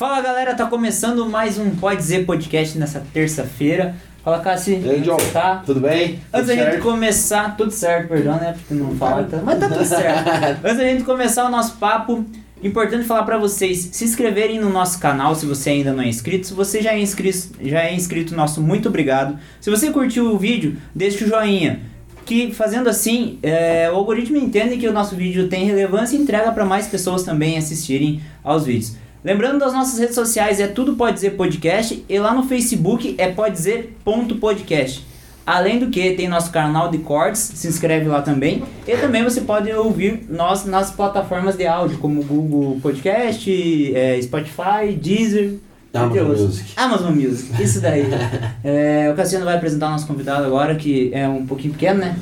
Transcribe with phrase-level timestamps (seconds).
[0.00, 3.94] Fala galera, tá começando mais um Pode Dizer Podcast nessa terça-feira.
[4.24, 5.18] Fala Cassi, E aí, John?
[5.30, 5.56] tá?
[5.66, 6.18] Tudo bem?
[6.32, 6.82] Antes da Tudo gente certo?
[6.82, 8.54] começar, tudo certo, perdão, né?
[8.56, 10.26] Porque não fala, tá- mas tá tudo certo.
[10.64, 12.24] Antes da gente começar o nosso papo,
[12.62, 16.46] importante falar pra vocês se inscreverem no nosso canal se você ainda não é inscrito.
[16.46, 19.38] Se você já é inscrito, já é inscrito, nosso muito obrigado.
[19.60, 21.78] Se você curtiu o vídeo, deixa o joinha.
[22.24, 26.50] Que fazendo assim, é, o algoritmo entende que o nosso vídeo tem relevância e entrega
[26.52, 28.96] para mais pessoas também assistirem aos vídeos.
[29.22, 33.28] Lembrando das nossas redes sociais, é tudo pode dizer podcast e lá no Facebook é
[33.28, 35.06] pode dizer ponto podcast.
[35.46, 38.62] Além do que, tem nosso canal de cortes, se inscreve lá também.
[38.86, 44.92] E também você pode ouvir nós nas plataformas de áudio, como Google Podcast, é, Spotify,
[44.98, 45.54] Deezer.
[45.92, 46.28] Amazon.
[46.28, 46.72] Music.
[46.76, 48.06] Amazon Music, isso daí.
[48.62, 52.14] É, o Cassiano vai apresentar o nosso convidado agora, que é um pouquinho pequeno, né?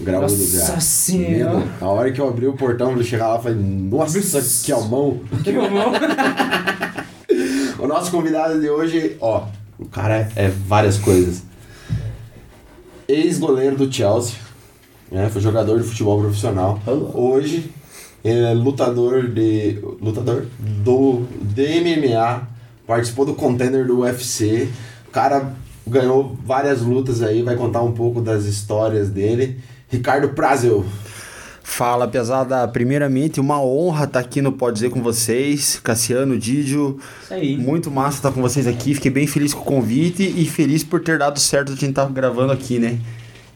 [0.00, 1.64] Graúdo Nossa senhora.
[1.80, 4.72] A hora que eu abri o portão pra ele chegar lá, eu falei, nossa, que
[4.72, 5.20] almão.
[5.42, 5.68] Que bom.
[7.84, 9.46] O nosso convidado de hoje, ó,
[9.78, 11.42] o cara é várias coisas.
[13.06, 14.36] Ex-goleiro do Chelsea,
[15.12, 15.28] né?
[15.28, 16.80] Foi jogador de futebol profissional.
[17.12, 17.70] Hoje,
[18.24, 19.80] ele é lutador de.
[20.00, 22.48] lutador do DMMA,
[22.86, 24.70] participou do contender do UFC.
[25.06, 25.52] O cara
[25.86, 29.60] ganhou várias lutas aí, vai contar um pouco das histórias dele.
[29.94, 30.84] Ricardo Prazel.
[31.62, 32.66] Fala, pesada.
[32.68, 35.80] Primeiramente, uma honra estar aqui no Pode Dizer com vocês.
[35.82, 37.56] Cassiano, Didio, Isso aí.
[37.56, 38.94] muito massa estar com vocês aqui.
[38.94, 42.06] Fiquei bem feliz com o convite e feliz por ter dado certo a gente estar
[42.10, 42.98] gravando aqui, né?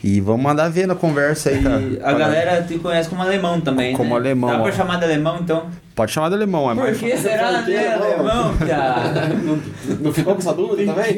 [0.03, 1.81] E vamos mandar ver na conversa aí, cara.
[1.83, 4.17] E a galera te conhece como alemão também, Como né?
[4.17, 4.73] alemão, Dá pra ó.
[4.73, 5.67] chamar de alemão, então?
[5.95, 8.45] Pode chamar de alemão, é Por mais que será né, alemão?
[8.51, 9.29] alemão, cara?
[9.45, 9.59] Não,
[10.01, 11.17] não ficou com essa dúvida também?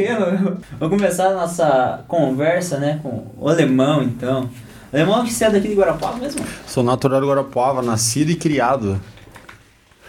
[0.78, 4.48] Vamos começar a nossa conversa, né, com o alemão, então.
[4.92, 6.40] Alemão que você é daqui de Guarapava mesmo?
[6.66, 9.00] Sou natural de Guarapuava, nascido e criado.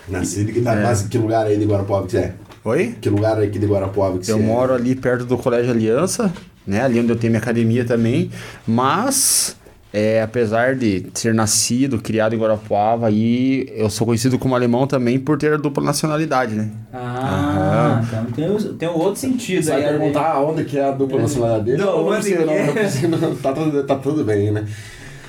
[0.07, 0.83] Nascido que tá É.
[0.83, 2.33] mas que lugar aí de Guarapuava que você é?
[2.63, 2.95] Oi?
[2.99, 4.41] Que lugar aqui de Guarapuava que você Eu é?
[4.41, 6.33] moro ali perto do Colégio Aliança,
[6.65, 6.81] né?
[6.83, 8.31] Ali onde eu tenho minha academia também.
[8.67, 9.55] Mas,
[9.93, 15.19] é, apesar de ser nascido, criado em Guarapuava, aí eu sou conhecido como alemão também
[15.19, 16.71] por ter a dupla nacionalidade, né?
[16.93, 19.91] Ah, então tem, tem o outro sentido Você vai aí.
[19.91, 19.97] né?
[19.97, 21.77] perguntar onde que é a dupla nacionalidade dele?
[21.77, 22.13] Não, não,
[22.53, 22.65] é?
[22.67, 24.65] não precisa, não, tá, tudo, tá tudo bem, né?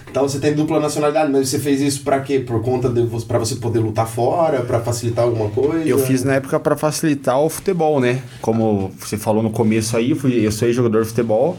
[0.09, 2.39] Então você tem dupla nacionalidade, mas você fez isso pra quê?
[2.39, 5.89] Por conta de pra você poder lutar fora, pra facilitar alguma coisa?
[5.89, 8.21] Eu fiz na época para facilitar o futebol, né?
[8.43, 11.57] Como você falou no começo aí, eu, fui, eu sou jogador de futebol.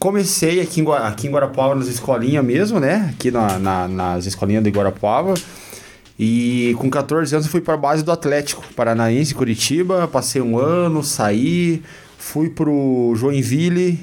[0.00, 3.12] Comecei aqui em, aqui em Guarapuava, nas escolinhas mesmo, né?
[3.14, 5.34] Aqui na, na- nas escolinhas de Guarapuava.
[6.18, 10.08] E com 14 anos fui para a base do Atlético Paranaense, Curitiba.
[10.08, 11.82] Passei um ano, saí,
[12.18, 14.00] fui pro Joinville.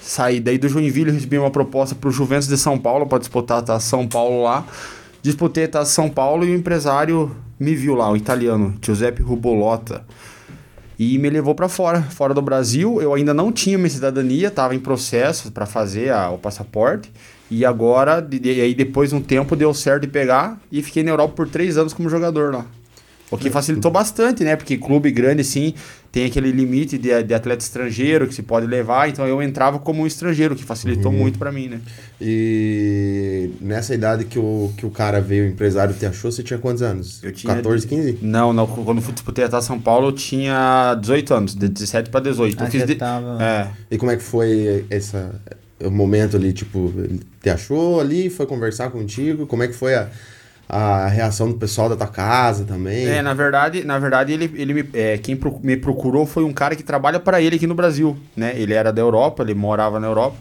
[0.00, 3.62] Saí daí do Joinville, recebi uma proposta pro Juventus de São Paulo para disputar a
[3.62, 4.64] Taça São Paulo lá.
[5.22, 10.04] Disputei a Taça São Paulo e o empresário me viu lá, o italiano, Giuseppe Rubolotta.
[10.98, 13.00] E me levou para fora, fora do Brasil.
[13.02, 17.10] Eu ainda não tinha minha cidadania, estava em processo para fazer a- o passaporte.
[17.50, 21.10] E agora, de- aí depois de um tempo, deu certo de pegar e fiquei na
[21.10, 22.64] Europa por três anos como jogador lá.
[23.34, 24.56] O que facilitou bastante, né?
[24.56, 25.74] Porque clube grande, assim,
[26.12, 29.08] tem aquele limite de, de atleta estrangeiro que se pode levar.
[29.08, 31.80] Então eu entrava como um estrangeiro, que facilitou muito para mim, né?
[32.20, 36.58] E nessa idade que o, que o cara veio, o empresário te achou, você tinha
[36.58, 37.22] quantos anos?
[37.22, 38.18] Eu tinha 14, 15?
[38.22, 38.66] Não, não.
[38.66, 42.56] Quando fui disputei a São Paulo, eu tinha 18 anos, de 17 para 18.
[42.60, 43.68] Ah, eu fiz já de- tava- É.
[43.90, 45.40] E como é que foi essa,
[45.82, 49.46] o momento ali, tipo, ele te achou ali, foi conversar contigo?
[49.46, 50.08] Como é que foi a,
[50.76, 53.06] a reação do pessoal da tua casa também?
[53.06, 56.52] É, na verdade, na verdade ele, ele me, é, quem pro- me procurou foi um
[56.52, 58.52] cara que trabalha para ele aqui no Brasil, né?
[58.56, 60.36] Ele era da Europa, ele morava na Europa.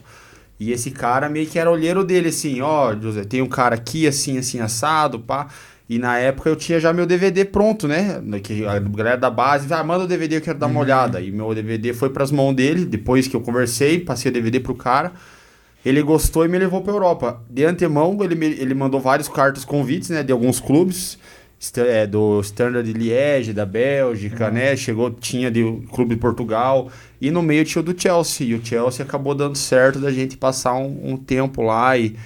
[0.60, 4.08] E esse cara meio que era olheiro dele, assim, ó, José, tem um cara aqui,
[4.08, 5.48] assim, assim, assado, pá.
[5.90, 8.22] E na época eu tinha já meu DVD pronto, né?
[8.42, 11.20] Que a galera da base, ah, manda o DVD, eu quero dar uma olhada.
[11.20, 14.74] E meu DVD foi pras mãos dele, depois que eu conversei, passei o DVD pro
[14.76, 15.12] cara.
[15.86, 17.42] Ele gostou e me levou pra Europa.
[17.50, 20.24] De antemão, ele, me- ele mandou vários cartas convites, né?
[20.24, 21.18] De alguns clubes.
[21.78, 24.76] É, do Standard de Liège, da Bélgica, né?
[24.76, 26.90] Chegou, tinha de um clube de Portugal.
[27.22, 28.48] E no meio tinha o do Chelsea.
[28.48, 32.18] E o Chelsea acabou dando certo da gente passar um, um tempo lá e,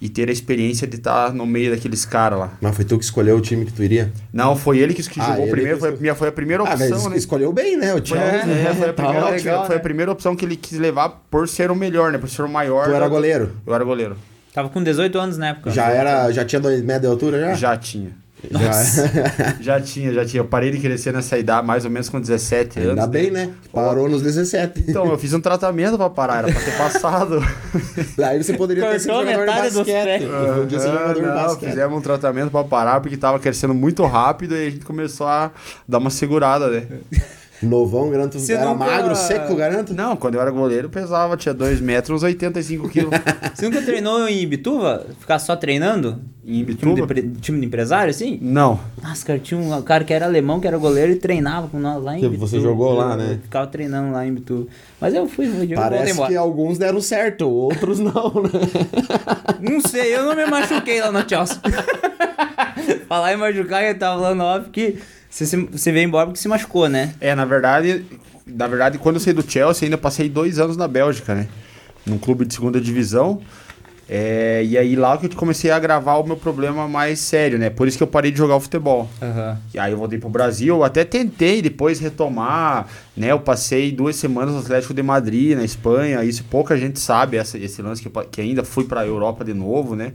[0.00, 2.52] e ter a experiência de estar no meio daqueles caras lá.
[2.60, 4.12] Mas foi tu que escolheu o time que tu iria?
[4.32, 6.14] Não, foi ele que, que Ah, jogou ele primeiro, que foi, escolheu.
[6.14, 7.16] foi a primeira ah, opção, mas né?
[7.16, 7.92] escolheu bem, né?
[7.94, 8.52] O Foi, Chelsea.
[8.52, 9.66] é, é, foi, a Tá primeira, ótimo.
[9.66, 12.18] foi a primeira opção que ele quis levar por ser o melhor, né?
[12.18, 12.84] Por ser o maior.
[12.84, 13.52] Tu era da- goleiro?
[13.66, 14.16] Eu era goleiro.
[14.54, 15.70] Tava com 18 anos na época.
[15.70, 17.54] Já era, já tinha dois metros de altura já?
[17.54, 18.10] Já tinha.
[18.50, 18.72] Já,
[19.60, 20.40] já tinha, já tinha.
[20.40, 22.90] Eu parei de crescer nessa idade, mais ou menos com 17 anos.
[22.90, 23.50] Ainda bem, né?
[23.72, 24.84] Parou nos 17.
[24.88, 27.40] Então, eu fiz um tratamento pra parar, era pra ter passado.
[28.24, 30.24] Aí você poderia ter sido Cortou jogador de basquete.
[30.24, 31.68] Você podia ser jogador de não, basquete.
[31.70, 35.50] fizemos um tratamento pra parar porque tava crescendo muito rápido e a gente começou a
[35.86, 36.86] dar uma segurada, né?
[37.62, 38.38] Novão, garanto.
[38.38, 39.92] Você Era nunca- magro, seco, garanto?
[39.94, 43.10] Não, quando eu era goleiro eu pesava, tinha 2 metros, uns 85 quilos.
[43.54, 45.06] Você nunca treinou em Ibituva?
[45.18, 46.20] Ficar só treinando?
[46.46, 48.38] Em Time de, time de empresário, assim?
[48.40, 48.80] Não.
[49.02, 52.02] Nossa, cara, tinha um cara que era alemão, que era goleiro e treinava com nós
[52.02, 52.60] lá em Você Ibituva.
[52.62, 53.38] jogou lá, né?
[53.42, 54.66] Ficava treinando lá em Ibituva.
[55.00, 58.12] Mas eu fui, eu Parece que alguns deram certo, outros não,
[58.42, 58.50] né?
[59.60, 61.58] Não sei, eu não me machuquei lá no Chelsea.
[63.08, 64.98] Falar em machucar, eu tava falando off que
[65.30, 67.14] você, se- você veio embora porque se machucou, né?
[67.20, 68.04] É, na verdade,
[68.46, 71.48] na verdade, quando eu saí do Chelsea, ainda passei dois anos na Bélgica, né?
[72.06, 73.40] Num clube de segunda divisão.
[74.10, 77.68] É, e aí lá que eu comecei a gravar o meu problema mais sério, né?
[77.68, 79.06] Por isso que eu parei de jogar o futebol.
[79.20, 79.58] Aham.
[79.74, 83.32] E aí eu voltei pro Brasil, até tentei depois retomar, né?
[83.32, 87.58] Eu passei duas semanas no Atlético de Madrid, na Espanha, isso pouca gente sabe, essa,
[87.58, 90.14] esse lance que, eu que ainda fui pra Europa de novo, né?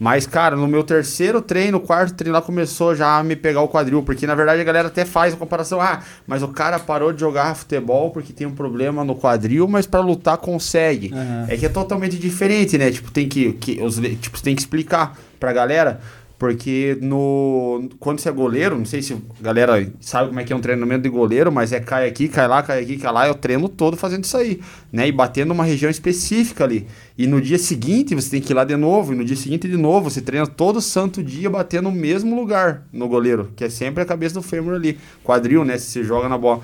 [0.00, 3.68] Mas, cara, no meu terceiro treino, quarto treino lá começou já a me pegar o
[3.68, 7.12] quadril, porque na verdade a galera até faz a comparação, ah, mas o cara parou
[7.12, 11.12] de jogar futebol porque tem um problema no quadril, mas pra lutar consegue.
[11.12, 11.44] Aham.
[11.50, 12.90] É que é totalmente diferente, né?
[12.90, 16.00] Tipo, tem que, que os, tipo, tem que explicar pra galera,
[16.40, 20.50] porque no quando você é goleiro, não sei se a galera sabe como é que
[20.50, 23.30] é um treinamento de goleiro, mas é cai aqui, cai lá, cai aqui, cai lá,
[23.30, 24.58] o treino todo fazendo isso aí,
[24.90, 25.06] né?
[25.06, 26.86] E batendo uma região específica ali.
[27.18, 29.68] E no dia seguinte você tem que ir lá de novo, e no dia seguinte
[29.68, 33.68] de novo, você treina todo santo dia batendo no mesmo lugar no goleiro, que é
[33.68, 35.76] sempre a cabeça do fêmur ali, quadril, né?
[35.76, 36.62] Se você joga na bola.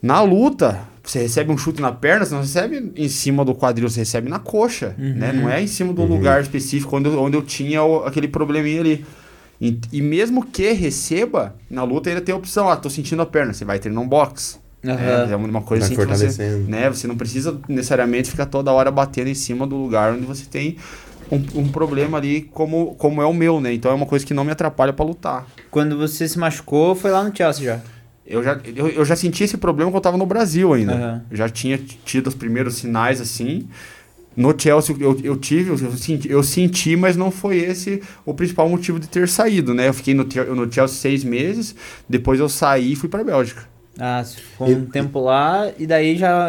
[0.00, 3.88] Na luta, você recebe um chute na perna, você não recebe em cima do quadril,
[3.88, 5.32] você recebe na coxa, né?
[5.32, 8.80] Não é em cima do lugar específico onde, eu- onde eu tinha o- aquele probleminha
[8.80, 9.04] ali.
[9.60, 13.26] E, e mesmo que receba, na luta ainda tem a opção, ah, tô sentindo a
[13.26, 14.58] perna, você vai treinar um box.
[14.84, 15.28] Aham.
[15.28, 16.26] É, é uma coisa Vai assim que você,
[16.66, 20.46] né, você não precisa necessariamente ficar toda hora batendo em cima do lugar onde você
[20.46, 20.76] tem
[21.30, 23.72] um, um problema ali como, como é o meu, né?
[23.74, 25.46] Então é uma coisa que não me atrapalha pra lutar.
[25.70, 27.80] Quando você se machucou, foi lá no Chelsea já.
[28.30, 30.94] Eu já, eu, eu já senti esse problema quando eu tava no Brasil ainda.
[30.94, 31.22] Aham.
[31.30, 33.68] Eu já tinha tido os primeiros sinais assim.
[34.36, 38.68] No Chelsea eu, eu tive, eu senti, eu senti, mas não foi esse o principal
[38.68, 39.88] motivo de ter saído, né?
[39.88, 41.74] Eu fiquei no, no Chelsea seis meses,
[42.08, 43.68] depois eu saí e fui pra Bélgica.
[44.00, 46.48] Ah, ficou um tempo lá e daí já,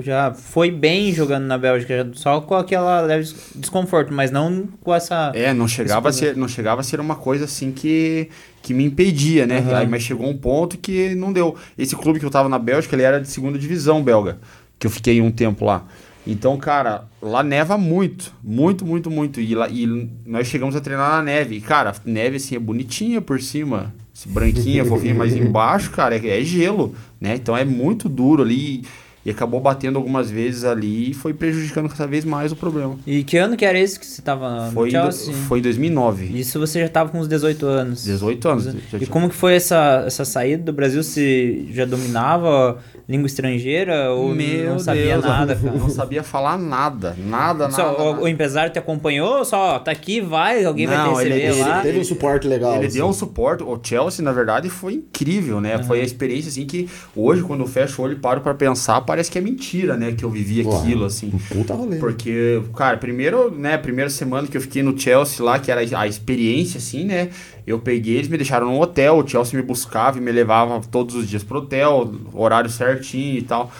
[0.00, 4.94] já foi bem jogando na Bélgica, só com aquela leve des- desconforto, mas não com
[4.94, 5.32] essa.
[5.34, 8.28] É, não chegava, a ser, não chegava a ser uma coisa assim que,
[8.62, 9.58] que me impedia, né?
[9.58, 9.76] Aham.
[9.78, 11.56] Aí, mas chegou um ponto que não deu.
[11.76, 14.38] Esse clube que eu tava na Bélgica, ele era de segunda divisão belga,
[14.78, 15.84] que eu fiquei um tempo lá.
[16.26, 19.40] Então, cara, lá neva muito, muito, muito, muito.
[19.40, 21.56] E, lá, e nós chegamos a treinar na neve.
[21.56, 23.92] E, cara, neve assim é bonitinha por cima,
[24.26, 27.34] branquinha, fofinha, mas embaixo, cara, é, é gelo, né?
[27.34, 28.84] Então é muito duro ali.
[29.24, 32.96] E acabou batendo algumas vezes ali e foi prejudicando cada vez mais o problema.
[33.06, 35.34] E que ano que era esse que você tava Foi, no em do- Chelsea?
[35.48, 36.26] foi em 2009.
[36.38, 38.04] Isso você já tava com uns 18 anos.
[38.04, 38.64] 18 anos.
[38.64, 41.02] Já E tinha- como que foi essa, essa saída do Brasil?
[41.02, 42.78] Você já dominava
[43.08, 45.78] língua estrangeira ou não sabia Deus, nada, eu cara?
[45.78, 47.16] Não sabia falar nada.
[47.18, 48.02] Nada, Só, nada.
[48.02, 48.22] o, nada.
[48.24, 49.44] o empresário te acompanhou?
[49.44, 51.80] Só, tá aqui, vai, alguém vai Não, te ele- receber ele lá.
[51.82, 52.76] Teve um suporte legal.
[52.76, 52.96] Ele assim.
[52.98, 53.62] deu um suporte.
[53.62, 55.82] O Chelsea, na verdade, foi incrível, né?
[55.82, 59.00] Foi a experiência, assim, que hoje, quando eu fecho o olho e paro pra pensar,
[59.14, 60.10] parece que é mentira, né?
[60.10, 60.76] Que eu vivi Uau.
[60.76, 61.30] aquilo, assim.
[61.32, 61.98] Um puta rolê.
[61.98, 66.06] Porque, cara, primeiro, né, primeira semana que eu fiquei no Chelsea lá, que era a
[66.08, 67.30] experiência, assim, né?
[67.64, 71.14] Eu peguei, eles me deixaram num hotel, o Chelsea me buscava e me levava todos
[71.14, 73.70] os dias pro hotel, horário certinho e tal.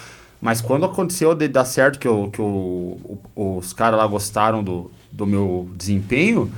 [0.41, 4.89] Mas quando aconteceu de dar certo, que, eu, que eu, os caras lá gostaram do,
[5.11, 6.49] do meu desempenho,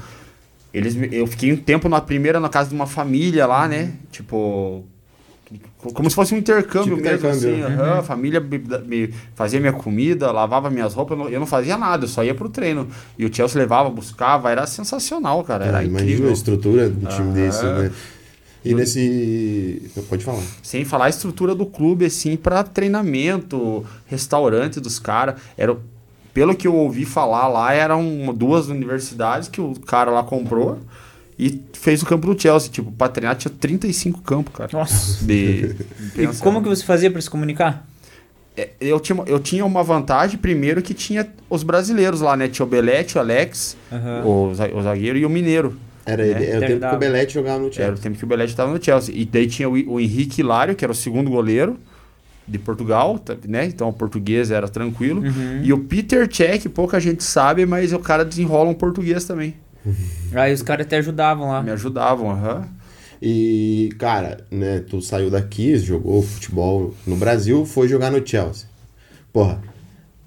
[0.74, 3.94] eles, eu fiquei um tempo na primeira na casa de uma família lá, né?
[4.10, 4.84] Tipo.
[5.94, 7.54] Como se fosse um intercâmbio Tipo mesmo, intercâmbio.
[7.54, 7.62] assim.
[7.62, 11.46] aham, A família me, me fazia minha comida, lavava minhas roupas, eu não, eu não
[11.46, 12.88] fazia nada, eu só ia pro treino.
[13.18, 15.64] E o Chelsea levava, buscava, era sensacional, cara.
[15.64, 17.32] Era Ah, imagina a estrutura do time Aham.
[17.32, 17.92] desse, né?
[18.64, 19.90] E nesse.
[20.08, 20.42] Pode falar.
[20.62, 25.36] Sem falar a estrutura do clube, assim, pra treinamento, restaurante dos caras.
[25.56, 25.76] Era,
[26.34, 30.78] pelo que eu ouvi falar lá, eram duas universidades que o cara lá comprou
[31.38, 32.70] e fez o campo do Chelsea.
[32.70, 34.70] Tipo, pra treinar tinha 35 campos, cara.
[34.72, 35.24] Nossa.
[35.24, 35.74] De,
[36.16, 37.86] E como que você fazia pra se comunicar?
[38.56, 42.48] É, eu tinha, eu tinha uma vantagem, primeiro, que tinha os brasileiros lá, né?
[42.48, 44.22] Tinha o Belete, o Alex, Aham.
[44.24, 45.76] o, o zagueiro e o Mineiro.
[46.06, 47.94] Era, É, ele, era o tempo que o Belete jogava no Era Chelsea.
[47.94, 49.14] o tempo que o Belete estava no Chelsea.
[49.14, 51.76] E daí tinha o, o Henrique Hilário, que era o segundo goleiro
[52.48, 53.66] de Portugal, tá- né?
[53.66, 55.20] Então o português era tranquilo.
[55.20, 55.60] Uhum.
[55.62, 59.54] E o Peter Cech, pouca gente sabe, mas o cara desenrola um português também.
[60.32, 61.62] Aí os caras até ajudavam lá.
[61.62, 62.68] Me ajudavam, aham.
[63.22, 68.66] E, cara, né, tu saiu daqui, jogou futebol no Brasil, foi jogar no Chelsea.
[69.32, 69.62] Porra,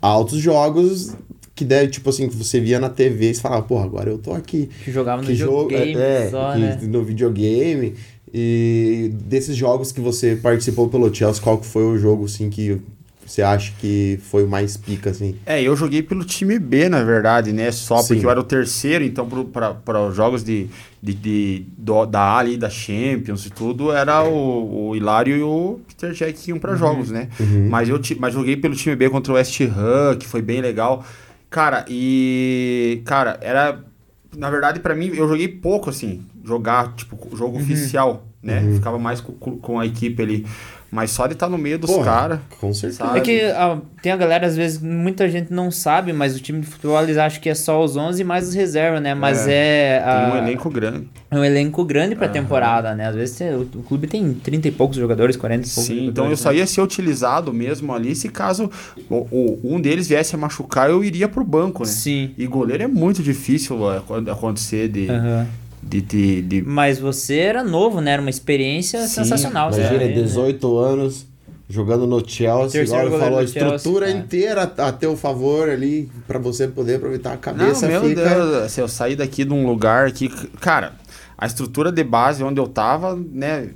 [0.02, 1.16] altos jogos
[1.54, 4.18] que deve, tipo assim, que você via na TV e você falava, porra, agora eu
[4.18, 4.70] tô aqui.
[4.84, 6.80] Que jogava no que jogo, videogame é, só, que- né?
[6.84, 7.96] no videogame.
[8.34, 12.80] E desses jogos que você participou pelo Chelsea, qual que foi o jogo, assim, que
[13.30, 15.36] você acha que foi o mais pica, assim?
[15.46, 17.72] É, eu joguei pelo time B, na verdade, né?
[17.72, 18.08] Só Sim.
[18.16, 19.28] porque eu era o terceiro, então
[19.86, 20.68] para os jogos de,
[21.02, 25.80] de, de- do- da ali, da Champions e tudo, era o, o Hilário e o
[25.88, 27.30] Peter Jack que iam para jogos, né?
[27.70, 31.06] Mas eu mas joguei pelo time B contra o West Ham, que foi bem legal.
[31.50, 33.02] Cara, e.
[33.06, 33.84] Cara, era.
[34.38, 38.62] Na verdade, para mim, eu joguei pouco, assim, jogar, tipo, jogo oficial, né?
[38.76, 40.46] Ficava mais com, com a equipe ali.
[40.92, 42.40] Mas só de estar no meio dos caras.
[42.60, 43.06] Com certeza.
[43.06, 43.20] Sabe?
[43.20, 46.62] É que ah, tem a galera, às vezes, muita gente não sabe, mas o time
[46.62, 49.14] de futebol eles acham que é só os 11 mais os reservas, né?
[49.14, 50.02] Mas é.
[50.04, 51.08] Tem um elenco grande.
[51.30, 53.08] é um elenco grande pra temporada, né?
[53.08, 56.08] Às vezes tem- o, o clube tem 30 e poucos jogadores, 40 e poucos Sim,
[56.08, 56.36] então eu né?
[56.36, 58.70] só ia ser utilizado mesmo ali se caso
[59.10, 61.90] o, o- um deles viesse a machucar, eu iria pro banco, né?
[61.90, 62.32] Sim.
[62.38, 65.48] E goleiro é muito difícil é, quando acontecer de, Aham.
[65.82, 68.12] De, de, de- Mas você era novo, né?
[68.12, 69.70] Era uma experiência Sim, sensacional.
[69.70, 70.12] Imagina, era, né?
[70.14, 71.26] 18 anos,
[71.70, 74.12] jogando no Chelsea, igual ele falou, a Chelsea, estrutura é.
[74.12, 78.30] inteira a teu favor ali, pra você poder aproveitar a cabeça, Não, meu fica...
[78.30, 80.94] Deus, se eu sair daqui de um lugar que, cara,
[81.38, 83.70] a estrutura de base onde eu tava, né,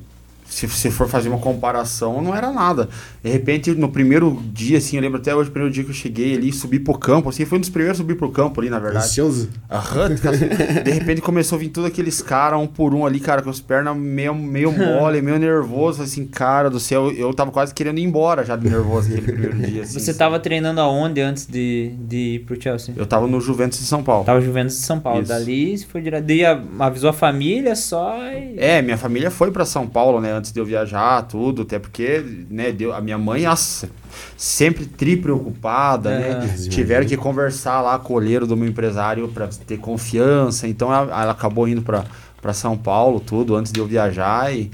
[0.53, 2.89] se se for fazer uma comparação, não era nada.
[3.23, 5.95] De repente, no primeiro dia, assim, eu lembro até hoje, o primeiro dia que eu
[5.95, 8.69] cheguei ali, subi pro campo, assim, foi um dos primeiros a subir pro campo ali,
[8.69, 9.05] na verdade.
[9.05, 9.49] Ansioso.
[9.69, 10.09] Aham,
[10.83, 13.59] de repente começou a vir todos aqueles caras, um por um ali, cara, com as
[13.59, 18.03] pernas meio, meio mole, meio nervoso, assim, cara do céu, eu tava quase querendo ir
[18.03, 19.99] embora já de nervoso aquele primeiro dia, assim.
[19.99, 22.93] Você tava treinando aonde antes de, de ir pro Chelsea?
[22.97, 24.25] Eu tava no Juventus de São Paulo.
[24.25, 25.21] Tava Juventus de São Paulo.
[25.21, 25.29] Isso.
[25.29, 26.25] Dali você foi direto.
[26.25, 26.43] Daí
[26.79, 28.55] avisou a família só e.
[28.57, 32.21] É, minha família foi pra São Paulo, né, antes de eu viajar, tudo, até porque,
[32.49, 33.89] né, deu, a minha mãe, nossa,
[34.35, 36.19] sempre tri preocupada, É.
[36.19, 36.69] né, Imagina.
[36.69, 41.21] tiveram que conversar lá com o olheiro do meu empresário pra ter confiança, então ela,
[41.21, 44.69] ela acabou indo pra São Paulo, tudo, antes de eu viajar, e,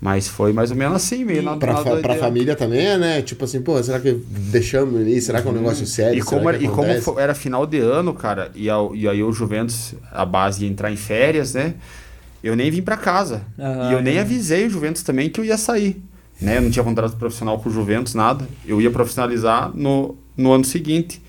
[0.00, 3.22] mas foi mais ou menos assim, meio na, Pra, fa- pra família também né?
[3.22, 5.20] Tipo assim, pô, será que deixamos ali?
[5.20, 6.18] Será que é um negócio sério?
[6.18, 7.02] E como, era, e como acontece?
[7.04, 10.68] fo- era final de ano, cara, e, ao- e aí o Juventus, a base ia
[10.70, 11.74] entrar em férias, né?
[12.42, 13.42] Eu nem vim pra casa.
[13.58, 14.20] Aham, e eu nem é.
[14.20, 16.02] avisei o Juventus também que eu ia sair.
[16.40, 16.56] Né?
[16.56, 18.48] Eu não tinha contrato profissional com o Juventus, nada.
[18.66, 21.22] Eu ia profissionalizar no, no ano seguinte.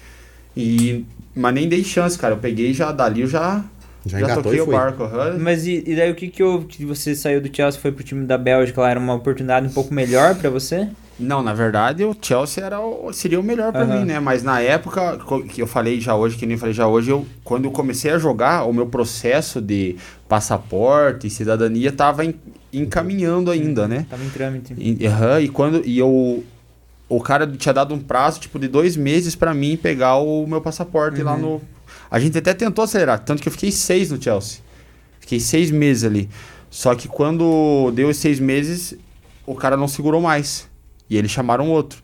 [0.58, 1.06] E,
[1.36, 2.34] mas nem dei chance, cara.
[2.34, 3.64] Eu peguei já dali, eu já,
[4.06, 5.04] Já já, toquei o barco.
[5.04, 5.38] aham.
[5.40, 7.92] Mas e, e daí o que que houve que você saiu do Chelsea e foi
[7.92, 8.90] pro time da Bélgica lá?
[8.90, 10.90] Era uma oportunidade um pouco melhor pra você?
[11.20, 14.00] Não, na verdade o Chelsea era o- seria o melhor pra Aham.
[14.00, 14.20] mim, né?
[14.20, 17.66] Mas na época que eu falei já hoje, que nem falei já hoje, eu, quando
[17.66, 19.96] eu comecei a jogar, o meu processo de
[20.28, 22.36] passaporte e cidadania tava em-
[22.74, 24.06] encaminhando ainda, né?
[24.10, 24.74] Tava em trâmite.
[24.78, 26.44] E, aham, e quando e eu
[27.08, 30.60] o cara tinha dado um prazo tipo de dois meses pra mim pegar o meu
[30.62, 31.62] passaporte lá no.
[32.10, 34.62] A gente até tentou acelerar, tanto que eu fiquei seis no Chelsea.
[35.20, 36.28] Fiquei seis meses ali.
[36.72, 38.96] Só que quando deu os seis meses,
[39.46, 40.68] o cara não segurou mais.
[41.10, 42.02] E eles chamaram outro.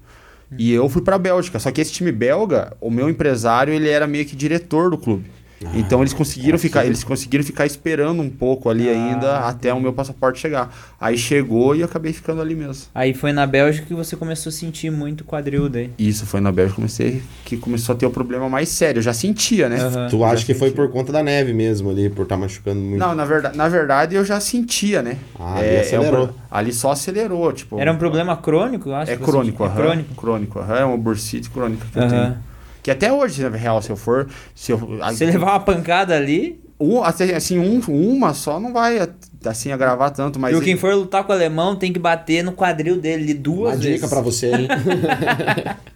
[0.57, 1.59] E eu fui pra Bélgica.
[1.59, 5.29] Só que esse time belga, o meu empresário, ele era meio que diretor do clube.
[5.73, 9.79] Então eles conseguiram ficar, eles conseguiram ficar esperando um pouco ali Ah, ainda até o
[9.79, 10.73] meu passaporte chegar.
[10.99, 12.85] Aí chegou e acabei ficando ali mesmo.
[12.95, 15.89] Aí foi na Bélgica que você começou a sentir muito quadril daí.
[15.97, 18.99] Isso foi na Bélgica que comecei que começou a ter o problema mais sério.
[18.99, 19.81] Eu já sentia, né?
[19.81, 20.07] Aham.
[20.09, 22.99] Tu acha que foi por conta da neve mesmo ali, por estar machucando muito?
[22.99, 25.17] Não, na verdade, na verdade eu já sentia, né?
[25.39, 26.23] Ah, ali acelerou.
[26.23, 27.79] um pro- ali só acelerou, tipo.
[27.79, 29.11] Era um problema crônico, eu acho?
[29.11, 29.73] É crônico, aham.
[29.73, 30.15] É crônico.
[30.15, 30.75] Crônico, aham.
[30.77, 32.37] É uma bursite crônica que eu tenho.
[32.81, 34.27] Que até hoje, na real, se eu for.
[34.55, 34.79] Se eu,
[35.13, 38.99] Se levar uma pancada ali, um, assim, assim, um, uma só não vai
[39.45, 40.55] assim agravar tanto, mas.
[40.57, 43.81] e quem for lutar com o alemão tem que bater no quadril dele duas Uma
[43.81, 43.95] vezes.
[43.95, 44.67] dica pra você, hein?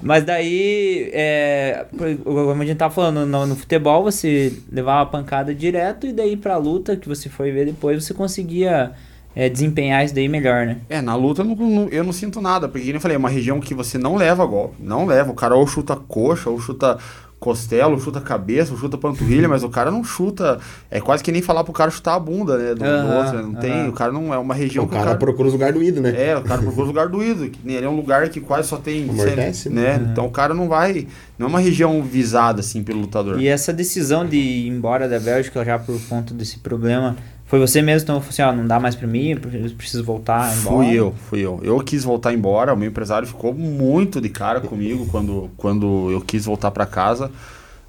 [0.00, 1.84] Mas daí, é,
[2.24, 6.36] como a gente tava falando, no, no futebol você levava a pancada direto e daí
[6.38, 8.92] pra luta que você foi ver depois você conseguia
[9.36, 10.78] é, desempenhar isso daí melhor, né?
[10.88, 13.28] É, na luta eu não, eu não sinto nada, porque, como eu falei, é uma
[13.28, 14.76] região que você não leva golpe.
[14.80, 15.30] Não leva.
[15.30, 16.96] O cara ou chuta coxa, ou chuta
[17.38, 20.58] costela, ou chuta cabeça, ou chuta panturrilha, mas o cara não chuta.
[20.90, 22.74] É quase que nem falar pro cara chutar a bunda, né?
[22.74, 23.42] Do, do outro, né?
[23.42, 23.86] Não tem.
[23.88, 26.14] O cara não é uma região o que cara procura os lugares doídos, né?
[26.16, 27.50] É, o cara procura o lugar doído.
[27.50, 29.08] Que nem ele é um lugar que quase só tem.
[29.08, 30.00] Amortece, né?
[30.10, 31.06] Então o cara não vai.
[31.38, 33.38] Não é uma região visada, assim, pelo lutador.
[33.38, 37.14] E essa decisão de ir embora da Bélgica já por conta desse problema,
[37.46, 40.52] foi você mesmo então falou assim, ó, não dá mais pra mim, eu preciso voltar
[40.56, 40.76] embora.
[40.76, 41.60] Fui eu, fui eu.
[41.62, 46.20] Eu quis voltar embora, o meu empresário ficou muito de cara comigo quando, quando eu
[46.20, 47.30] quis voltar pra casa.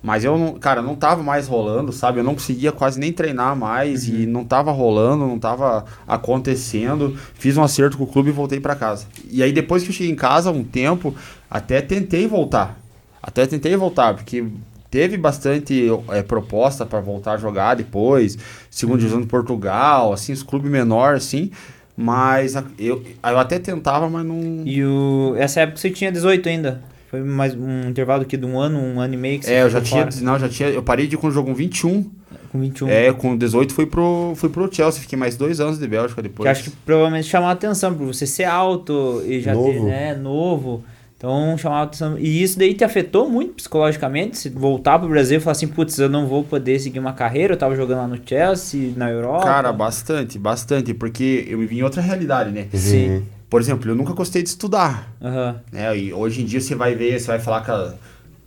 [0.02, 2.20] Mas eu não, cara, não tava mais rolando, sabe?
[2.20, 4.16] Eu não conseguia quase nem treinar mais uhum.
[4.16, 7.18] e não tava rolando, não tava acontecendo.
[7.34, 9.08] Fiz um acerto com o clube e voltei para casa.
[9.30, 11.16] E aí depois que eu cheguei em casa, um tempo,
[11.50, 12.80] até tentei voltar.
[13.22, 14.46] Até tentei voltar, porque
[14.90, 18.38] teve bastante é, proposta para voltar a jogar depois,
[18.70, 21.52] segundo divisão de Portugal, assim, os clubes menores, assim.
[21.96, 24.62] Mas eu, eu até tentava, mas não.
[24.66, 26.84] E o, essa época você tinha 18 ainda?
[27.10, 29.64] Foi mais um intervalo aqui de um ano, um ano e meio que você É,
[29.64, 30.12] eu já tinha.
[30.12, 30.24] Fora.
[30.24, 30.70] Não, já tinha.
[30.70, 32.04] Eu parei de ir com o jogo com 21.
[32.52, 32.90] Com 21.
[32.90, 36.46] É, com 18 fui pro, fui pro Chelsea, fiquei mais dois anos de Bélgica depois.
[36.46, 39.72] Que acho que provavelmente chamou a atenção por você ser alto e já novo.
[39.72, 40.84] ter, né, novo.
[41.18, 42.18] Então chamava atenção.
[42.18, 44.38] E isso daí te afetou muito psicologicamente?
[44.38, 47.56] Se voltar pro Brasil e falar assim, putz, eu não vou poder seguir uma carreira,
[47.56, 49.44] eu tava jogando lá no Chelsea, na Europa.
[49.44, 52.68] Cara, bastante, bastante, porque eu me vi em outra realidade, né?
[52.72, 53.26] Sim.
[53.50, 55.12] Por exemplo, eu nunca gostei de estudar.
[55.20, 55.56] Uhum.
[55.72, 55.98] Né?
[55.98, 57.94] E hoje em dia você vai ver, você vai falar com, a,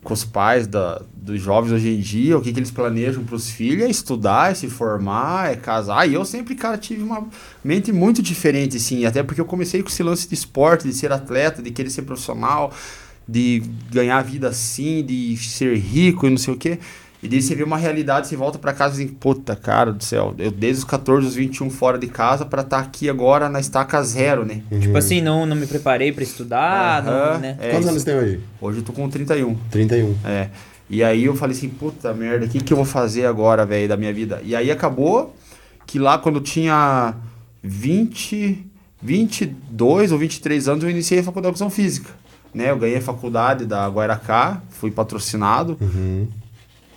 [0.02, 3.36] com os pais da, dos jovens hoje em dia, o que, que eles planejam para
[3.36, 6.08] os filhos é estudar, é se formar, é casar.
[6.08, 7.26] E eu sempre, cara, tive uma
[7.62, 11.12] mente muito diferente, assim, até porque eu comecei com esse lance de esporte, de ser
[11.12, 12.72] atleta, de querer ser profissional,
[13.28, 16.78] de ganhar vida assim, de ser rico e não sei o quê.
[17.22, 20.02] E daí você vê uma realidade, você volta para casa e assim, puta, cara do
[20.02, 23.48] céu, eu desde os 14 aos 21 fora de casa para estar tá aqui agora
[23.48, 24.62] na estaca zero, né?
[24.70, 24.80] Uhum.
[24.80, 27.10] Tipo assim, não, não me preparei para estudar, uhum.
[27.10, 27.58] não, né?
[27.60, 28.40] É, Quantos anos tem hoje?
[28.58, 29.54] Hoje eu tô com 31.
[29.70, 30.16] 31.
[30.24, 30.48] É.
[30.88, 33.86] E aí eu falei assim, puta merda, o que, que eu vou fazer agora, velho,
[33.86, 34.40] da minha vida?
[34.42, 35.36] E aí acabou
[35.86, 37.14] que lá quando eu tinha
[37.62, 38.66] 20,
[39.02, 42.10] 22 ou 23 anos, eu iniciei a faculdade de educação física.
[42.52, 42.70] Né?
[42.70, 45.76] Eu ganhei a faculdade da Guairacá, fui patrocinado.
[45.80, 46.26] Uhum.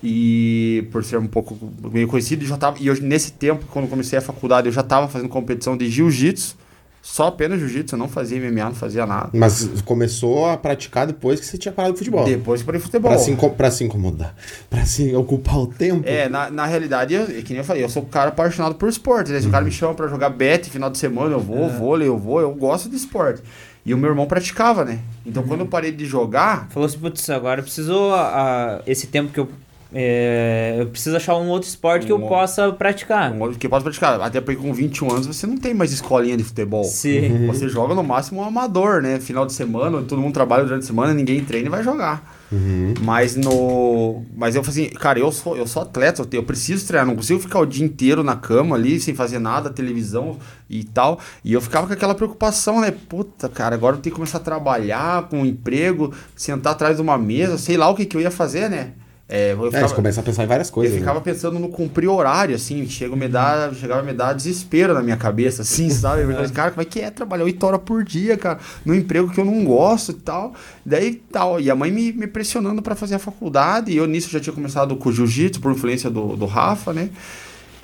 [0.06, 1.58] E por ser um pouco
[1.90, 5.08] meio conhecido, já tava, e eu, nesse tempo, quando comecei a faculdade, eu já estava
[5.08, 6.58] fazendo competição de jiu-jitsu.
[7.02, 9.30] Só apenas jiu-jitsu, eu não fazia MMA, não fazia nada.
[9.34, 12.26] Mas começou a praticar depois que você tinha parado do futebol.
[12.26, 13.12] Depois que parei futebol.
[13.12, 14.36] Pra se, pra se incomodar.
[14.70, 16.04] Pra se ocupar o tempo.
[16.06, 18.90] É, na, na realidade, eu, que nem eu falei, eu sou um cara apaixonado por
[18.90, 19.32] esporte.
[19.32, 19.40] Né?
[19.40, 19.50] Se uhum.
[19.50, 21.70] o cara me chama pra jogar bet final de semana, eu vou, é.
[21.70, 23.42] vôlei, eu vou, eu gosto de esporte.
[23.86, 25.00] E o meu irmão praticava, né?
[25.26, 25.50] Então, uhum.
[25.50, 26.70] quando eu parei de jogar.
[26.70, 28.14] Falou assim, putz, agora precisou.
[28.14, 29.50] A, esse tempo que eu
[29.94, 33.32] é, eu preciso achar um outro esporte um, que eu possa praticar.
[33.32, 34.20] Um outro que eu possa praticar.
[34.20, 36.84] Até porque com 21 anos você não tem mais escolinha de futebol.
[36.84, 37.32] Sim.
[37.32, 37.48] Uhum.
[37.54, 39.20] Você joga no máximo um amador, né?
[39.20, 42.44] Final de semana, todo mundo trabalha durante a semana, ninguém treina e vai jogar.
[42.52, 42.94] Uhum.
[43.02, 44.24] Mas no.
[44.36, 47.40] Mas eu falei assim, cara, eu sou, eu sou atleta, eu preciso treinar, não consigo
[47.40, 50.38] ficar o dia inteiro na cama ali, sem fazer nada, televisão
[50.70, 51.20] e tal.
[51.44, 52.92] E eu ficava com aquela preocupação, né?
[52.92, 57.02] Puta, cara, agora eu tenho que começar a trabalhar com um emprego, sentar atrás de
[57.02, 58.94] uma mesa, sei lá o que, que eu ia fazer, né?
[59.36, 60.94] É, eu ficava, é, você começa a pensar em várias coisas.
[60.94, 61.26] Eu ficava né?
[61.26, 65.18] pensando no cumprir horário, assim, chega me dar, chegava a me dar desespero na minha
[65.18, 66.22] cabeça, assim, sabe?
[66.22, 69.32] Eu falei, cara, como é que é trabalhar 8 horas por dia, cara, num emprego
[69.32, 70.54] que eu não gosto e tal.
[70.86, 71.60] Daí tal.
[71.60, 74.54] E a mãe me, me pressionando para fazer a faculdade, e eu nisso já tinha
[74.54, 77.10] começado com jiu-jitsu, por influência do, do Rafa, né?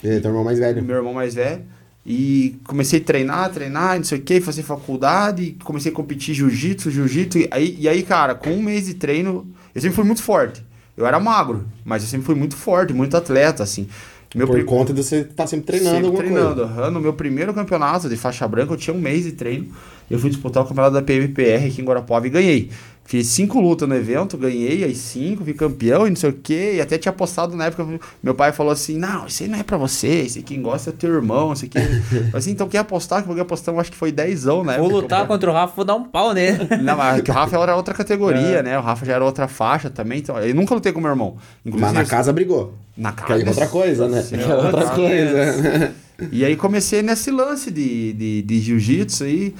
[0.04, 0.84] E teu irmão mais velho.
[0.84, 1.64] Meu irmão mais velho.
[2.06, 6.92] E comecei a treinar, treinar, não sei o que, fazer faculdade, comecei a competir jiu-jitsu,
[6.92, 7.40] jiu-jitsu.
[7.40, 10.69] E aí, e aí, cara, com um mês de treino, eu sempre fui muito forte.
[11.00, 13.88] Eu era magro, mas eu sempre fui muito forte, muito atleta, assim.
[14.36, 16.64] Meu Por conta de você estar tá sempre treinando sempre treinando.
[16.64, 16.92] Uhum.
[16.92, 19.70] No meu primeiro campeonato de faixa branca, eu tinha um mês de treino.
[20.12, 22.70] Eu fui disputar o campeonato da PMPR aqui em Guarapuava e ganhei.
[23.10, 26.74] Fiz cinco lutas no evento, ganhei as cinco, fui campeão e não sei o quê.
[26.76, 28.00] E até tinha apostado na época.
[28.22, 30.08] Meu pai falou assim: Não, isso aí não é pra você.
[30.08, 31.52] Esse quem gosta é teu irmão.
[31.52, 31.80] Isso aqui.
[32.32, 33.24] assim, então quer apostar?
[33.24, 34.78] Que eu apostar, acho que foi dezão, né?
[34.78, 36.60] Vou lutar contra o Rafa, vou dar um pau nele.
[36.84, 38.62] Não, mas o Rafa era outra categoria, é.
[38.62, 38.78] né?
[38.78, 40.20] O Rafa já era outra faixa também.
[40.20, 41.36] Então, eu nunca lutei com meu irmão.
[41.66, 42.76] Inclusive, mas na casa brigou.
[42.96, 43.42] Na casa.
[43.42, 44.22] Que é outra coisa, né?
[44.22, 45.96] Que é outra coisa.
[46.32, 49.56] E aí comecei nesse lance de, de, de jiu-jitsu aí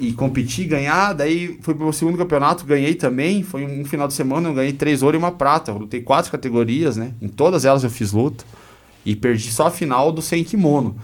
[0.00, 1.12] e competir, ganhar.
[1.12, 3.42] Daí fui pro segundo campeonato, ganhei também.
[3.42, 5.70] Foi um final de semana, eu ganhei três ouro e uma prata.
[5.70, 7.12] Eu lutei quatro categorias, né?
[7.20, 8.44] Em todas elas eu fiz luta.
[9.04, 10.96] E perdi só a final do sem kimono.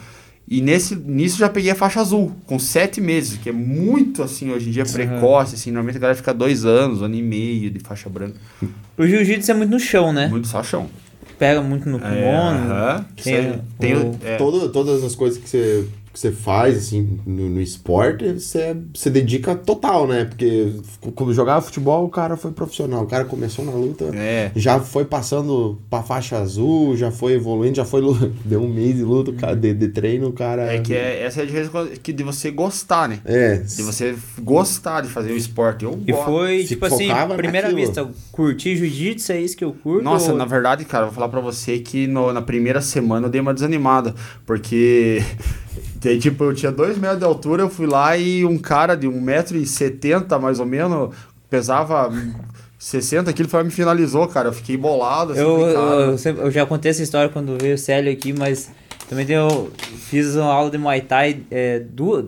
[0.50, 4.50] E nesse, nisso já peguei a faixa azul, com sete meses, que é muito assim,
[4.50, 7.70] hoje em dia, precoce, assim, normalmente a galera fica dois anos, um ano e meio
[7.70, 8.36] de faixa branca.
[8.96, 10.26] O jiu-jitsu é muito no chão, né?
[10.28, 10.88] Muito só chão.
[11.38, 12.16] Pega muito no kimono.
[12.16, 13.04] É, uh -huh.
[13.22, 14.36] tem, tem, o, é.
[14.36, 19.10] todo, todas as coisas que você que você faz, assim, no, no esporte, você, você
[19.10, 20.24] dedica total, né?
[20.24, 20.72] Porque
[21.14, 23.04] quando jogava futebol, o cara foi profissional.
[23.04, 24.50] O cara começou na luta, é.
[24.54, 28.02] já foi passando pra faixa azul, já foi evoluindo, já foi
[28.44, 30.72] deu um mês de luta, de, de treino, o cara...
[30.72, 33.20] É que é, essa é a diferença que de você gostar, né?
[33.24, 33.56] É.
[33.56, 35.84] De você gostar de fazer o esporte.
[35.84, 37.86] Eu e foi, tipo assim, primeira naquilo.
[37.86, 40.02] vista, curtir jiu-jitsu, é isso que eu curto?
[40.02, 40.38] Nossa, ou...
[40.38, 43.54] na verdade, cara, vou falar pra você que no, na primeira semana eu dei uma
[43.54, 44.14] desanimada,
[44.46, 45.22] porque...
[46.04, 48.94] E aí, tipo, eu tinha dois metros de altura, eu fui lá e um cara
[48.94, 51.14] de 1,70m mais ou menos,
[51.48, 52.12] pesava
[52.78, 54.48] 60 quilos, foi me finalizou, cara.
[54.48, 55.32] Eu fiquei bolado.
[55.32, 58.70] Assim, eu, eu, eu, eu, já contei essa história quando veio o Célio aqui, mas
[59.08, 59.70] também eu
[60.08, 62.26] fiz uma aula de Muay Thai é, duas,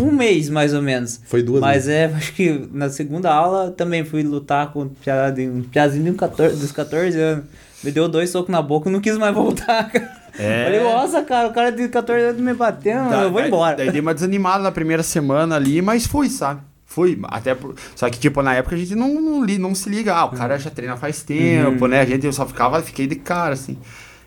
[0.00, 1.20] um mês mais ou menos.
[1.24, 6.12] Foi duas Mas é, acho que na segunda aula também fui lutar com um piazinho
[6.12, 7.44] de 14, dos 14 anos.
[7.82, 10.19] Me deu dois socos na boca e não quis mais voltar, cara.
[10.38, 10.64] É.
[10.64, 13.76] Falei, nossa, cara, o cara de 14 anos me batendo, tá, eu vou embora.
[13.76, 16.60] Daí dei uma desanimada na primeira semana ali, mas fui, sabe?
[16.84, 17.76] Fui, até por...
[17.94, 20.12] Só que, tipo, na época a gente não, não, li, não se liga.
[20.12, 21.90] Ah, o cara já treina faz tempo, uhum.
[21.90, 22.00] né?
[22.00, 23.78] A gente eu só ficava, fiquei de cara, assim.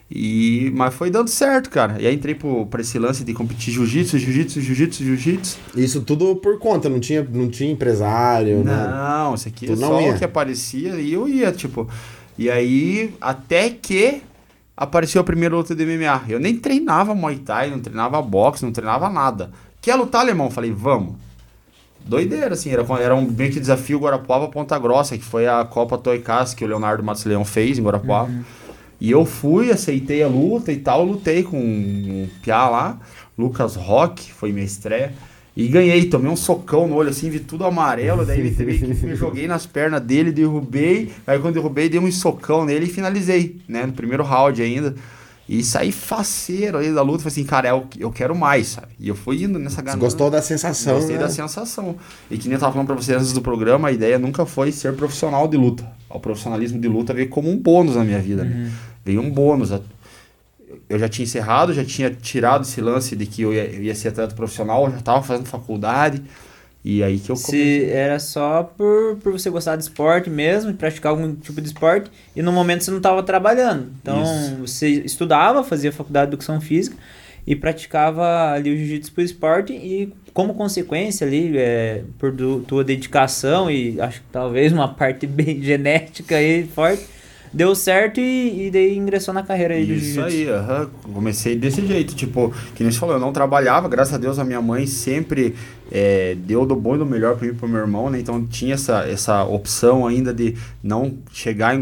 [0.10, 0.72] E...
[0.74, 1.98] Mas foi dando certo, cara.
[2.00, 5.60] E aí entrei pro, pra esse lance de competir jiu-jitsu, jiu-jitsu, jiu-jitsu, jiu-jitsu.
[5.76, 8.88] Isso tudo por conta, não tinha, não tinha empresário, né?
[8.89, 11.89] Não, isso aqui é só o que aparecia e eu ia, tipo.
[12.38, 14.22] E aí, até que
[14.76, 16.24] apareceu a primeira luta de MMA.
[16.30, 19.52] Eu nem treinava Muay Thai, não treinava boxe, não treinava nada.
[19.82, 20.50] Quer lutar, alemão?
[20.50, 21.16] Falei, vamos
[22.06, 22.70] doideira, assim.
[22.70, 26.64] Era, era um bem que desafio Guarapuava Ponta Grossa, que foi a Copa Toicas que
[26.64, 28.30] o Leonardo Matos Leão fez em Guarapuava.
[28.30, 28.44] Uhum.
[29.00, 32.98] E eu fui, aceitei a luta e tal, lutei com um piá lá,
[33.38, 35.14] Lucas Rock, foi minha estreia.
[35.56, 39.48] E ganhei, tomei um socão no olho assim, vi tudo amarelo, daí me, me joguei
[39.48, 41.12] nas pernas dele, derrubei.
[41.28, 43.86] Aí quando derrubei, dei um socão nele e finalizei, né?
[43.86, 44.96] No primeiro round ainda.
[45.48, 48.88] E saí faceiro aí da luta, falei assim, cara, eu, eu quero mais, sabe?
[48.98, 50.00] E eu fui indo nessa ganância.
[50.00, 51.22] Gostou da sensação, Gostei né?
[51.22, 51.98] da sensação.
[52.32, 54.72] E que nem eu tava falando pra vocês antes do programa, a ideia nunca foi
[54.72, 55.86] ser profissional de luta.
[56.10, 58.52] O profissionalismo de luta veio como um bônus na minha vida, né?
[58.56, 58.63] uhum.
[58.63, 58.72] né?
[59.04, 59.72] Veio um bônus.
[60.89, 63.96] Eu já tinha encerrado, já tinha tirado esse lance de que eu ia, eu ia
[63.96, 66.22] ser atleta profissional, já tava fazendo faculdade.
[66.86, 67.86] E aí que eu comecei.
[67.86, 72.12] Se era só por, por você gostar de esporte mesmo, praticar algum tipo de esporte,
[72.36, 73.89] e no momento você não estava trabalhando.
[74.02, 74.56] Então Isso.
[74.58, 76.98] você estudava, fazia faculdade de educação física
[77.46, 82.84] e praticava ali o jiu-jitsu por esporte e como consequência ali, é, por do, tua
[82.84, 87.06] dedicação e acho que talvez uma parte bem genética aí forte,
[87.54, 91.13] deu certo e, e daí ingressou na carreira aí Isso aí, uhum.
[91.13, 94.44] comecei desse jeito, tipo, que nem você falou, eu não trabalhava, graças a Deus a
[94.44, 95.56] minha mãe sempre
[95.92, 98.20] é, deu do bom e do melhor para mim e pro meu irmão, né?
[98.20, 101.82] Então tinha essa, essa opção ainda de não chegar em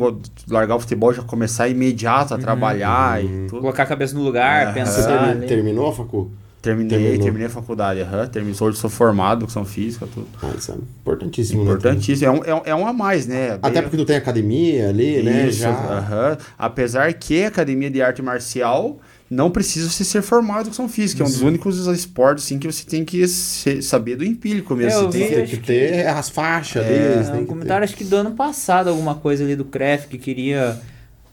[0.50, 2.44] largar o futebol já começar imediato a uhum.
[2.44, 3.46] trabalhar uhum.
[3.46, 3.62] e tudo.
[3.62, 5.36] Colocar a cabeça no lugar, é, pensar.
[5.36, 6.30] Você terminou a facu?
[6.62, 7.24] Terminei, Terminou.
[7.24, 10.28] terminei a faculdade, uhum, terminei, hoje sou formado, educação física, tudo.
[10.44, 12.40] Ah, isso é importantíssimo, né, Importantíssimo, né?
[12.46, 13.58] é, um, é, um a mais, né?
[13.64, 15.52] Até porque tu tem academia ali, isso, né?
[15.52, 15.70] Já...
[15.72, 16.38] Uhum.
[16.60, 21.24] Apesar que a academia de arte marcial não precisa você ser formado em educação física,
[21.24, 25.00] é um dos únicos esportes assim, que você tem que ser, saber do empírico mesmo.
[25.00, 27.30] É, você tem que, ter as faixas é, deles.
[27.30, 30.78] Um comentário, acho que do ano passado, alguma coisa ali do CREF que queria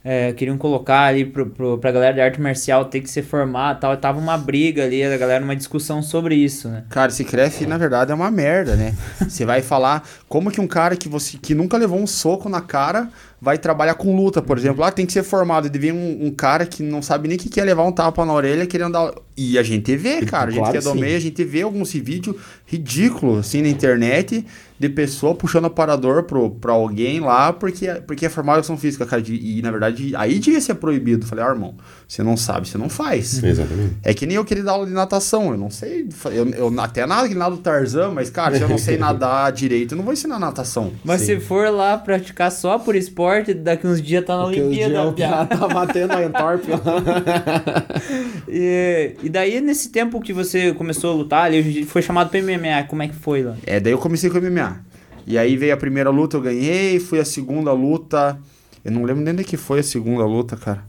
[0.03, 3.79] é, queriam colocar ali pro, pro, pra galera de arte marcial ter que ser formada
[3.79, 3.97] tal.
[3.97, 6.85] Tava uma briga ali, a galera, uma discussão sobre isso, né?
[6.89, 8.95] Cara, esse CREF, na verdade, é uma merda, né?
[9.27, 12.61] Você vai falar como que um cara que você que nunca levou um soco na
[12.61, 13.09] cara
[13.41, 14.83] vai trabalhar com luta, por exemplo.
[14.83, 15.67] Ah, tem que ser formado.
[15.67, 18.25] E vem um, um, cara que não sabe nem o que é levar um tapa
[18.25, 19.13] na orelha querendo dar.
[19.35, 20.49] E a gente vê, cara.
[20.49, 22.35] A gente claro, que é do meio, a gente vê alguns vídeos
[22.65, 24.45] ridículos assim na internet
[24.79, 29.21] de pessoa puxando aparador pro, alguém lá porque, porque é formado em educação física, cara.
[29.27, 31.25] E, na verdade, aí devia ser proibido.
[31.25, 31.75] Falei, ah, irmão,
[32.09, 33.43] você não sabe, você não faz.
[33.43, 33.97] Exatamente.
[34.03, 35.51] É que nem eu queria dar aula de natação.
[35.51, 36.09] Eu não sei.
[36.31, 39.51] Eu, eu até nada que nada do Tarzan, mas, cara, se eu não sei nadar
[39.51, 40.91] direito, eu não vou ensinar natação.
[41.03, 41.27] Mas Sim.
[41.27, 45.13] se for lá praticar só por esporte, daqui uns dias tá na Porque Olimpíada.
[45.15, 46.63] Já tá batendo a Entorp
[48.49, 52.87] e, e daí, nesse tempo que você começou a lutar, ali, foi chamado para MMA,
[52.87, 53.55] como é que foi lá?
[53.67, 54.81] É, daí eu comecei com MMA.
[55.27, 58.35] E aí veio a primeira luta, eu ganhei, fui a segunda luta.
[58.83, 60.88] Eu não lembro nem onde que foi a segunda luta, cara.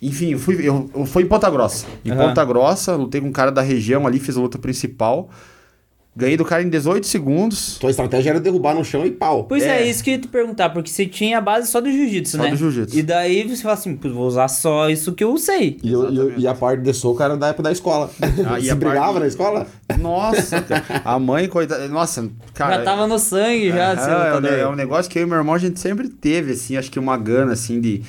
[0.00, 1.86] Enfim, eu fui, eu, eu fui em Ponta Grossa.
[2.04, 2.16] Em uhum.
[2.16, 5.28] Ponta Grossa, lutei com um cara da região ali, fiz a luta principal.
[6.18, 7.78] Ganhei do cara em 18 segundos.
[7.78, 9.44] Tua estratégia era derrubar no chão e pau.
[9.44, 11.80] Pois é, é isso que eu ia te perguntar, porque você tinha a base só
[11.80, 12.44] do jiu-jitsu, né?
[12.44, 12.98] Só do jiu-jitsu.
[12.98, 15.78] E daí você fala assim, vou usar só isso que eu sei.
[15.80, 18.10] E, eu, e a parte de soco era da época da escola.
[18.20, 19.20] Ah, você brigava parte...
[19.20, 19.66] na escola?
[20.00, 20.64] Nossa,
[21.04, 21.86] a mãe, coitada.
[21.86, 22.78] Nossa, cara.
[22.78, 23.92] Já tava no sangue, já.
[23.92, 26.76] É, é, é um negócio que eu e meu irmão a gente sempre teve, assim,
[26.76, 28.02] acho que uma gana, assim, de,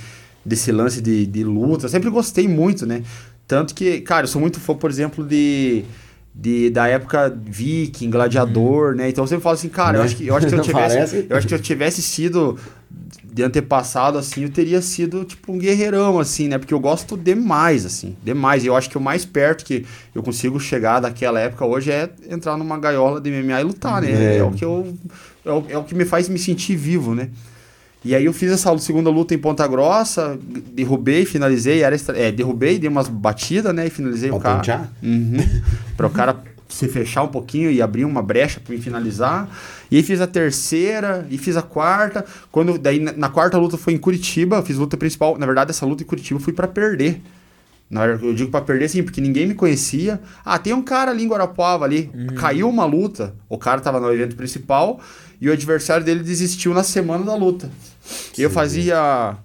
[0.45, 1.86] desse lance de, de luta.
[1.86, 3.04] Eu sempre gostei muito, né?
[3.47, 5.84] Tanto que, cara, eu sou muito fã, por exemplo, de
[6.34, 8.97] de, da época viking, gladiador, hum.
[8.97, 9.10] né?
[9.10, 10.06] Então eu sempre falo assim, cara, eu, né?
[10.06, 12.58] acho que, eu acho que eu tivesse, eu acho que eu tivesse sido
[13.23, 16.58] de antepassado, assim, eu teria sido, tipo, um guerreirão, assim, né?
[16.58, 18.63] Porque eu gosto demais, assim, demais.
[18.63, 22.10] E eu acho que o mais perto que eu consigo chegar daquela época hoje é
[22.30, 24.12] entrar numa gaiola de MMA e lutar, né?
[24.12, 24.97] É, é o que eu...
[25.45, 27.30] É o, é o que me faz me sentir vivo, né?
[28.04, 30.40] E aí eu fiz essa segunda luta em Ponta Grossa,
[30.72, 33.88] derrubei, finalizei, era é, derrubei, dei umas batidas, né?
[33.88, 34.90] E finalizei o cara.
[35.04, 35.38] Uhum,
[35.98, 39.50] para o cara se fechar um pouquinho e abrir uma brecha para me finalizar.
[39.92, 42.24] E aí fiz a terceira e fiz a quarta.
[42.52, 45.38] Quando daí na, na quarta luta foi em Curitiba, fiz luta principal.
[45.38, 47.22] Na verdade, essa luta em Curitiba fui para perder.
[47.90, 50.22] Na verdade, eu digo para perder sim, porque ninguém me conhecia.
[50.46, 52.12] Ah, tem um cara ali em Guarapuava ali.
[52.14, 52.36] Uhum.
[52.36, 53.34] Caiu uma luta.
[53.50, 55.02] O cara tava no evento principal
[55.41, 57.71] e o adversário dele desistiu na semana da luta.
[58.38, 59.38] E eu fazia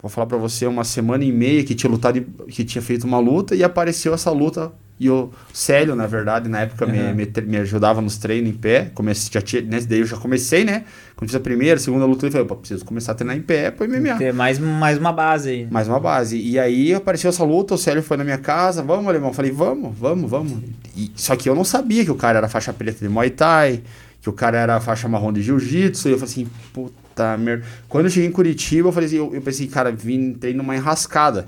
[0.00, 3.18] vou falar para você uma semana e meia que tinha lutado que tinha feito uma
[3.18, 6.92] luta e apareceu essa luta e o Célio, na verdade, na época uhum.
[6.92, 8.90] me, me, me, ajudava nos treinos em pé.
[8.94, 10.84] Comecei, já tinha, nesse daí eu já comecei, né?
[11.14, 13.42] Quando fiz a primeira, a segunda luta, eu falei, pô, preciso começar a treinar em
[13.42, 14.16] pé para MMA.
[14.16, 15.68] Ter mais, mais uma base aí.
[15.70, 16.38] Mais uma base.
[16.38, 19.28] E aí apareceu essa luta, o Célio foi na minha casa, vamos, alemão.
[19.28, 20.62] Eu falei, vamos, vamos, vamos.
[20.96, 23.82] E, só que eu não sabia que o cara era faixa preta de Muay Thai,
[24.26, 26.08] que o cara era faixa marrom de Jiu-Jitsu.
[26.08, 27.64] E eu falei assim, puta merda.
[27.88, 30.74] Quando eu cheguei em Curitiba, eu falei assim, eu, eu pensei, cara, vim, entrei numa
[30.74, 31.46] enrascada.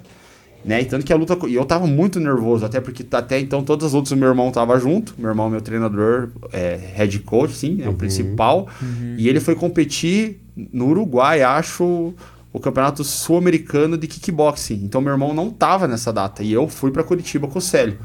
[0.64, 0.82] Né?
[0.82, 1.36] E tanto que a luta.
[1.48, 4.52] E eu tava muito nervoso, até porque até então todas as lutas o meu irmão
[4.52, 5.14] tava junto.
[5.18, 7.96] Meu irmão, meu treinador, é, head coach, sim, é o uhum.
[7.96, 8.68] principal.
[8.80, 9.16] Uhum.
[9.18, 10.40] E ele foi competir
[10.72, 12.14] no Uruguai, acho,
[12.52, 14.82] o campeonato sul-americano de kickboxing.
[14.84, 16.44] Então meu irmão não tava nessa data.
[16.44, 17.98] E eu fui para Curitiba com o Célio.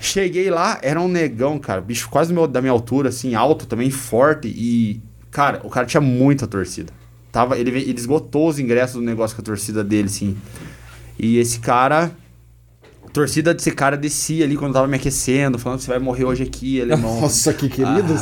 [0.00, 3.90] Cheguei lá, era um negão, cara, bicho quase meu, da minha altura, assim, alto também,
[3.90, 4.48] forte.
[4.48, 6.92] E, cara, o cara tinha muita torcida.
[7.32, 10.36] Tava, ele, ele esgotou os ingressos do negócio com a torcida dele, assim.
[11.18, 12.12] E esse cara.
[13.04, 16.24] A torcida desse cara descia ali quando tava me aquecendo, falando que você vai morrer
[16.24, 17.20] hoje aqui, alemão.
[17.22, 18.20] Nossa, que queridos.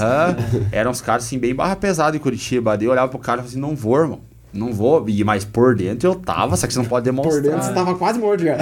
[0.70, 2.76] Eram uns caras assim, bem barra pesada em Curitiba.
[2.76, 4.20] Daí eu olhava pro cara e falava assim: não vou, irmão.
[4.52, 5.06] Não vou.
[5.08, 7.42] E mais por dentro eu tava, só que você não pode demonstrar.
[7.42, 8.56] Por dentro você tava quase morto já.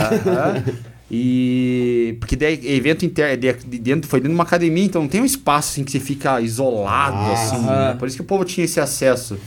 [1.10, 2.16] E.
[2.18, 5.24] Porque daí, evento interno, de dentro, foi dentro de uma academia, então não tem um
[5.24, 7.58] espaço assim que você fica isolado, ah, assim.
[7.58, 7.96] Né?
[7.98, 9.38] Por isso que o povo tinha esse acesso.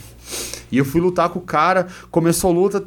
[0.70, 2.84] E eu fui lutar com o cara, começou a luta,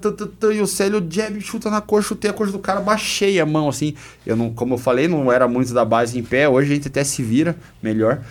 [0.53, 3.67] e o Célio jab chuta na coxa, chutei a coxa do cara, baixei a mão,
[3.67, 3.95] assim.
[4.25, 6.87] Eu não, como eu falei, não era muito da base em pé, hoje a gente
[6.87, 8.21] até se vira melhor.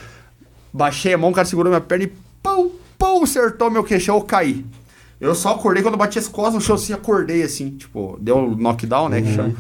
[0.73, 4.23] Baixei a mão, o cara segurou minha perna e pau, pau, acertou meu queixão, eu
[4.23, 4.65] caí.
[5.21, 8.39] Eu só acordei quando eu bati as costas no chão, assim, acordei, assim, tipo, deu
[8.39, 9.25] um knockdown, né, uhum.
[9.25, 9.55] que chama.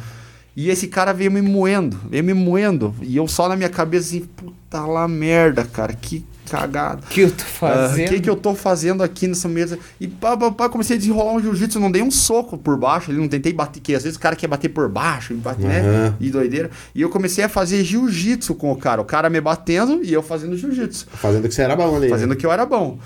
[0.57, 2.95] E esse cara veio me moendo, veio me moendo.
[3.01, 7.07] E eu só na minha cabeça assim, puta lá merda, cara, que cagado.
[7.09, 8.07] que eu tô fazendo?
[8.07, 9.79] O uh, que, que eu tô fazendo aqui nessa mesa?
[10.01, 13.11] E pá, pá, pá comecei a desenrolar um jiu-jitsu, não dei um soco por baixo,
[13.11, 15.69] ali não tentei bater, que às vezes o cara quer bater por baixo, bate, uhum.
[15.69, 16.15] né?
[16.19, 16.71] E doideira.
[16.95, 20.23] E eu comecei a fazer jiu-jitsu com o cara, o cara me batendo e eu
[20.23, 21.07] fazendo jiu-jitsu.
[21.13, 22.09] Fazendo que você era bom ali.
[22.09, 22.99] Fazendo que eu era bom.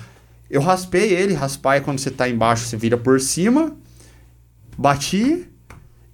[0.49, 3.73] Eu raspei ele, raspar é quando você tá embaixo, você vira por cima,
[4.77, 5.47] bati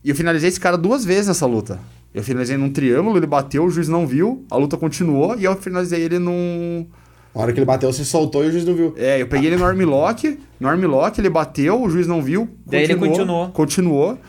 [0.04, 1.80] e eu finalizei esse cara duas vezes nessa luta.
[2.14, 5.56] Eu finalizei num triângulo, ele bateu, o juiz não viu, a luta continuou e eu
[5.56, 6.86] finalizei ele num
[7.34, 8.94] a hora que ele bateu, você soltou e o juiz não viu.
[8.98, 12.50] É, eu peguei ele no armlock, no armlock, ele bateu, o juiz não viu.
[12.66, 13.48] Daí ele continuou.
[13.50, 14.20] Continuou.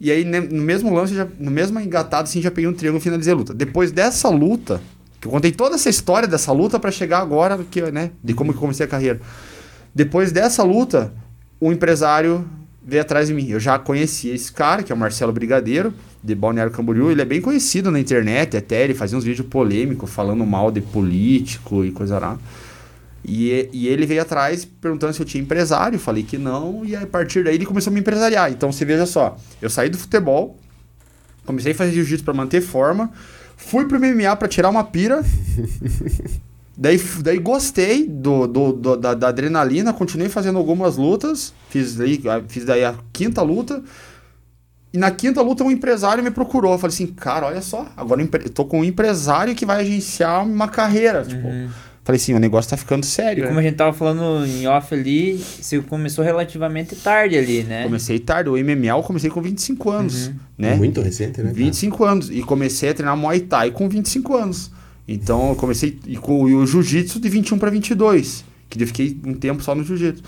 [0.00, 3.04] E aí, no mesmo lance, já, no mesmo engatado, assim, já peguei um triângulo e
[3.04, 3.52] finalizei a luta.
[3.52, 4.80] Depois dessa luta,
[5.20, 8.52] que eu contei toda essa história dessa luta para chegar agora, que, né, de como
[8.52, 9.20] que eu comecei a carreira.
[9.94, 11.12] Depois dessa luta,
[11.60, 12.48] o empresário
[12.90, 13.48] veio atrás de mim.
[13.48, 17.24] Eu já conhecia esse cara, que é o Marcelo Brigadeiro de Balneário Camboriú, ele é
[17.24, 21.92] bem conhecido na internet, até ele fazia uns vídeos polêmicos falando mal de político e
[21.92, 22.38] coisa lá.
[23.24, 26.94] E, e ele veio atrás perguntando se eu tinha empresário, eu falei que não, e
[26.94, 28.50] a partir daí ele começou a me empresariar.
[28.50, 30.58] Então você veja só, eu saí do futebol,
[31.46, 33.10] comecei a fazer jiu-jitsu para manter forma,
[33.56, 35.22] fui pro MMA para tirar uma pira.
[36.80, 42.18] daí, daí gostei do, do, do da, da, adrenalina, continuei fazendo algumas lutas, fiz, daí,
[42.48, 43.82] fiz daí a quinta luta.
[44.92, 46.72] E na quinta luta, um empresário me procurou.
[46.72, 50.44] Eu falei assim, cara, olha só, agora eu tô com um empresário que vai agenciar
[50.44, 51.22] uma carreira.
[51.22, 51.68] Tipo, uhum.
[52.02, 53.44] falei assim, o negócio tá ficando sério.
[53.44, 57.84] E como a gente tava falando em off ali, você começou relativamente tarde ali, né?
[57.84, 58.50] Comecei tarde.
[58.50, 60.34] O MMA eu comecei com 25 anos, uhum.
[60.58, 60.74] né?
[60.74, 61.52] Muito recente, né?
[61.54, 62.28] 25 anos.
[62.28, 64.72] E comecei a treinar Muay Thai com 25 anos.
[65.06, 68.44] Então eu comecei e com o Jiu-Jitsu de 21 para 22.
[68.68, 70.22] Que eu fiquei um tempo só no Jiu-Jitsu.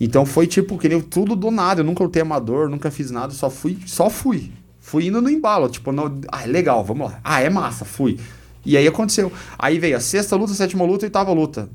[0.00, 1.80] Então foi tipo, que nem tudo do nada.
[1.80, 4.52] Eu nunca lutei amador, nunca fiz nada, só fui, só fui.
[4.80, 7.20] Fui indo no embalo, tipo, no, ah, legal, vamos lá.
[7.22, 8.18] Ah, é massa, fui.
[8.64, 9.30] E aí aconteceu.
[9.58, 11.68] Aí veio a sexta luta, sétima luta, oitava luta.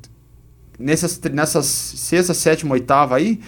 [0.79, 3.39] Nessas, nessas sexta, sétima, oitava aí,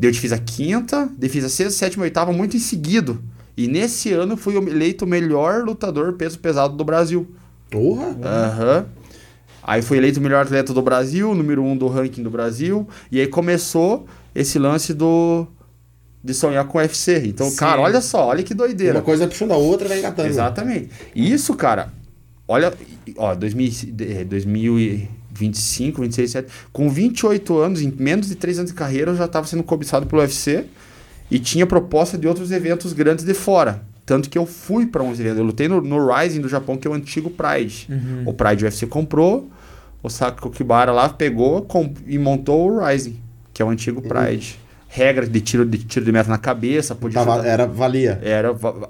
[0.00, 3.22] eu fiz a quinta, eu fiz a sexta, sétima, oitava muito em seguido.
[3.56, 7.28] E nesse ano fui eleito o melhor lutador peso pesado do Brasil.
[7.70, 8.16] Porra!
[8.22, 8.78] Aham.
[8.78, 9.00] Uhum.
[9.62, 12.88] Aí foi eleito o melhor atleta do Brasil, número um do ranking do Brasil.
[13.12, 15.46] E aí começou esse lance do
[16.22, 17.22] de sonhar com o UFC.
[17.26, 17.56] Então, Sim.
[17.56, 18.98] cara, olha só, olha que doideira.
[18.98, 20.28] Uma coisa puxando a outra, vai engatando.
[20.28, 20.90] Exatamente.
[21.14, 21.92] Isso, cara,
[22.46, 22.72] olha,
[23.16, 23.70] ó, 2000,
[24.28, 29.24] 2025, 26, 27, com 28 anos, em menos de 3 anos de carreira, eu já
[29.24, 30.66] estava sendo cobiçado pelo UFC
[31.30, 33.82] e tinha proposta de outros eventos grandes de fora.
[34.10, 35.38] Tanto que eu fui para 11 eventos.
[35.38, 37.86] Eu lutei no, no Rising do Japão, que é o antigo Pride.
[37.88, 38.24] Uhum.
[38.26, 39.48] O Pride UFC comprou,
[40.02, 41.64] o Sako Kibara lá pegou
[42.08, 43.20] e montou o Rising,
[43.54, 44.02] que é o antigo.
[44.02, 44.58] Pride.
[44.58, 44.70] Uhum.
[44.88, 48.18] Regra de tiro de tiro de meta na cabeça, podia Tava, era valia.
[48.20, 48.48] Era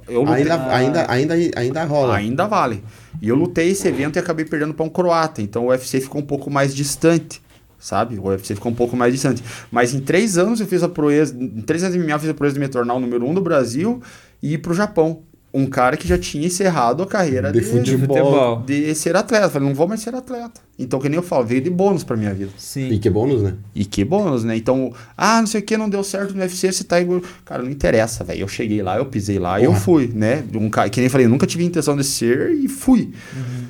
[0.09, 2.17] eu lutei, ainda, ah, ainda ainda ainda rola.
[2.17, 2.83] Ainda vale.
[3.21, 6.23] E eu lutei esse evento e acabei perdendo para um croata, então o UFC ficou
[6.23, 7.43] um pouco mais distante
[7.81, 8.19] sabe?
[8.19, 9.43] O UFC ficou um pouco mais distante.
[9.73, 12.29] Mas em três anos eu fiz a proeza, em três anos e meio eu fiz
[12.29, 14.01] a proeza de me tornar o número um do Brasil
[14.43, 15.23] e ir pro Japão.
[15.53, 19.47] Um cara que já tinha encerrado a carreira de, de futebol, de ser atleta.
[19.47, 20.61] Eu falei, não vou mais ser atleta.
[20.79, 22.53] Então, que nem eu falo, veio de bônus pra minha vida.
[22.57, 22.89] Sim.
[22.89, 23.55] E que bônus, né?
[23.75, 24.57] E que bônus, né?
[24.57, 27.21] Então, ah, não sei o que, não deu certo no UFC, você tá igual.
[27.45, 28.43] Cara, não interessa, velho.
[28.43, 30.45] Eu cheguei lá, eu pisei lá e eu fui, né?
[30.55, 33.11] Um cara, que nem eu falei, eu nunca tive intenção de ser e fui.
[33.35, 33.65] Uhum.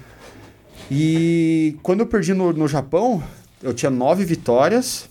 [0.91, 3.23] E quando eu perdi no, no Japão,
[3.63, 5.09] eu tinha nove vitórias,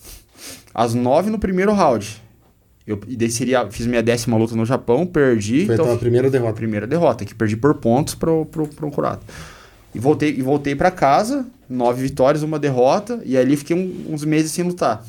[0.73, 2.21] as nove no primeiro round.
[2.87, 5.67] Eu, seria, fiz minha décima luta no Japão, perdi.
[5.67, 6.53] Foi então, a primeira derrota.
[6.53, 9.21] Primeira derrota, que perdi por pontos pro, pro, pro Curado.
[9.93, 14.25] E voltei, e voltei para casa, nove vitórias, uma derrota, e ali fiquei um, uns
[14.25, 15.05] meses sem lutar.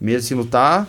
[0.00, 0.88] Meses sem lutar.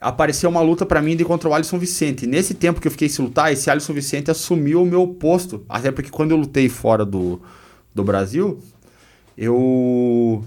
[0.00, 2.26] Apareceu uma luta para mim de contra o Alisson Vicente.
[2.26, 5.64] Nesse tempo que eu fiquei sem lutar, esse Alisson Vicente assumiu o meu posto.
[5.68, 7.42] Até porque quando eu lutei fora do,
[7.94, 8.58] do Brasil,
[9.38, 10.44] eu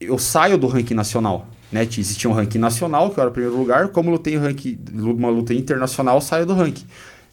[0.00, 1.46] eu saio do ranking nacional.
[1.70, 1.82] Né?
[1.82, 3.88] Existia um ranking nacional, que eu era o primeiro lugar.
[3.88, 6.86] Como lutei ranking, uma luta internacional, eu saio do ranking.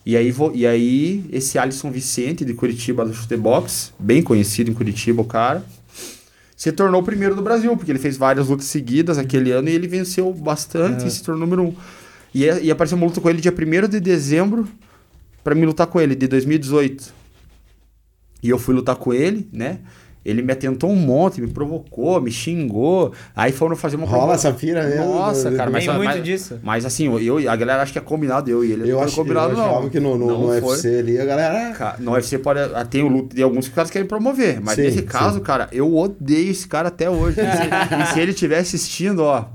[0.06, 4.74] E aí, vou, e aí esse Alisson Vicente, de Curitiba, do Chutebox, bem conhecido em
[4.74, 5.64] Curitiba, o cara,
[6.56, 9.74] se tornou o primeiro do Brasil, porque ele fez várias lutas seguidas aquele ano e
[9.74, 11.08] ele venceu bastante é.
[11.08, 11.76] e se tornou número um.
[12.34, 14.68] E, e apareceu uma luta com ele dia 1 de dezembro
[15.44, 17.14] para me lutar com ele, de 2018.
[18.44, 19.80] E eu fui lutar com ele, né?
[20.28, 23.14] Ele me atentou um monte, me provocou, me xingou.
[23.34, 25.06] Aí foram fazer uma Rola essa pira mesmo.
[25.06, 26.60] Nossa, cara, mas, Tem muito mas, disso.
[26.62, 28.92] Mas assim, eu, a galera acha que é combinado eu e ele.
[28.92, 29.90] Eu, acho, combinado, eu achava não.
[29.90, 31.74] que no, no, não no UFC ali a galera.
[31.74, 32.60] Cara, no UFC pode.
[32.60, 34.60] Ah, tem o luto de alguns que os caras querem promover.
[34.60, 35.44] Mas sim, nesse caso, sim.
[35.44, 37.38] cara, eu odeio esse cara até hoje.
[37.40, 39.46] e se ele estiver assistindo, ó,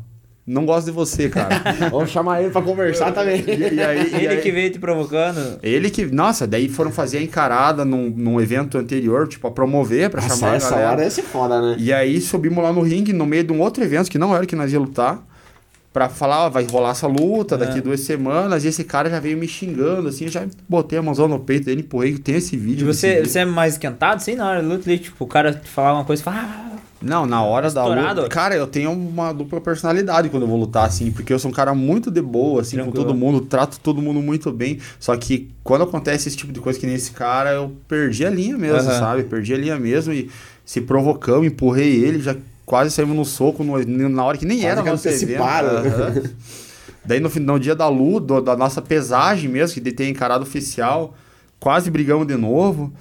[0.45, 1.63] não gosto de você, cara.
[1.91, 3.45] Vamos chamar ele pra conversar também.
[3.47, 5.61] E, e aí, ele aí, que veio te provocando.
[5.63, 6.07] Ele que.
[6.07, 10.37] Nossa, daí foram fazer a encarada num, num evento anterior, tipo, a promover, pra nossa,
[10.37, 10.91] chamar essa a galera.
[10.91, 11.77] hora ia ser foda, né?
[11.79, 14.45] E aí subimos lá no ringue, no meio de um outro evento, que não era
[14.45, 15.25] que nós ia lutar.
[15.93, 17.83] Pra falar, ó, vai rolar essa luta daqui é.
[17.83, 18.65] duas semanas.
[18.65, 21.83] E esse cara já veio me xingando, assim, já botei a mãozão no peito dele,
[21.83, 22.89] empurrei, tem esse vídeo.
[22.89, 25.69] E você, você é mais esquentado, sim, na hora da luta, tipo, o cara te
[25.69, 26.72] falar uma coisa e fala, ah,
[27.03, 28.15] não, na hora Estourado.
[28.15, 28.29] da luta.
[28.29, 31.55] Cara, eu tenho uma dupla personalidade quando eu vou lutar, assim, porque eu sou um
[31.55, 32.97] cara muito de boa, assim, Tranquilo.
[32.97, 34.79] com todo mundo, trato todo mundo muito bem.
[34.99, 38.31] Só que quando acontece esse tipo de coisa que nem esse cara, eu perdi a
[38.31, 38.99] linha mesmo, uhum.
[38.99, 39.25] sabe?
[39.25, 40.31] Perdi a linha mesmo e
[40.65, 44.71] se provocamos, empurrei ele, já quase saímos no soco no, na hora que nem quase
[44.71, 45.43] era nosso evento.
[45.43, 46.23] Uhum.
[47.05, 51.15] Daí no, no dia da luta, da nossa pesagem mesmo, que de ter encarado oficial,
[51.59, 52.93] quase brigamos de novo.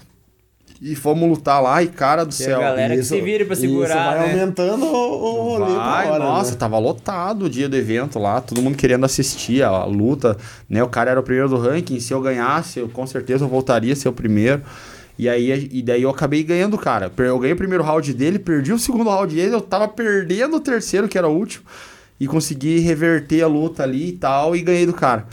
[0.82, 2.58] E fomos lutar lá e, cara do céu.
[2.58, 3.88] A galera isso, que se vira pra segurar.
[3.88, 4.34] Isso vai né?
[4.34, 6.58] aumentando o, rolê vai, hora, Nossa, né?
[6.58, 10.36] tava lotado o dia do evento lá, todo mundo querendo assistir a, a, luta.
[10.67, 10.82] Né?
[10.82, 12.00] O cara era o primeiro do ranking.
[12.00, 14.63] Se eu ganhasse, eu, com certeza eu voltaria a ser o primeiro.
[15.20, 17.12] E aí, e daí eu acabei ganhando, cara.
[17.15, 20.60] Eu ganhei o primeiro round dele, perdi o segundo round dele, eu tava perdendo o
[20.60, 21.63] terceiro, que era o último.
[22.20, 25.28] E consegui reverter a luta ali e tal, e ganhei do cara.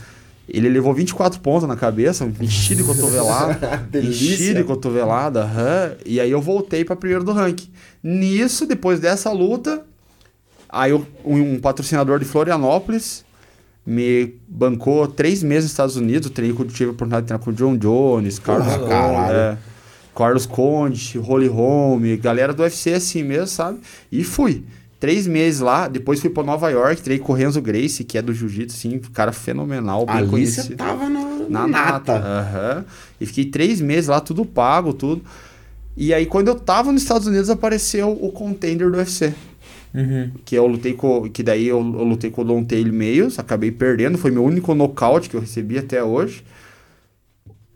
[0.51, 3.87] Ele levou 24 pontos na cabeça, enchido de cotovelada.
[3.93, 5.45] enchido de cotovelada.
[5.45, 7.69] Uhum, e aí eu voltei para primeiro do ranking.
[8.01, 9.83] Nisso, depois dessa luta,
[10.67, 13.23] aí eu, um, patrocinador de Florianópolis
[13.85, 16.31] me bancou três meses nos Estados Unidos.
[16.31, 19.57] Treinei, tive a oportunidade de treinar com o John Jones, Carlos Conde, é,
[20.15, 23.79] Carlos Conde, Holy Home, galera do UFC assim mesmo, sabe?
[24.11, 24.63] E fui
[24.99, 28.21] três meses lá, depois fui para Nova York, treinei com o Renzo Grace, que é
[28.21, 30.67] do jiu-jitsu, assim, cara fenomenal, bem Ali conhecido.
[30.67, 32.13] você tava no, na nata.
[32.15, 32.83] Uhum.
[33.21, 35.23] E fiquei três meses lá, tudo pago, tudo.
[35.95, 39.33] E aí, quando eu tava nos Estados Unidos, apareceu o contender do UFC.
[39.93, 40.31] Uhum.
[40.45, 41.29] Que eu lutei com.
[41.29, 44.17] Que daí eu, eu lutei com o Don Taylor Meios, acabei perdendo.
[44.17, 46.43] Foi meu único nocaute que eu recebi até hoje.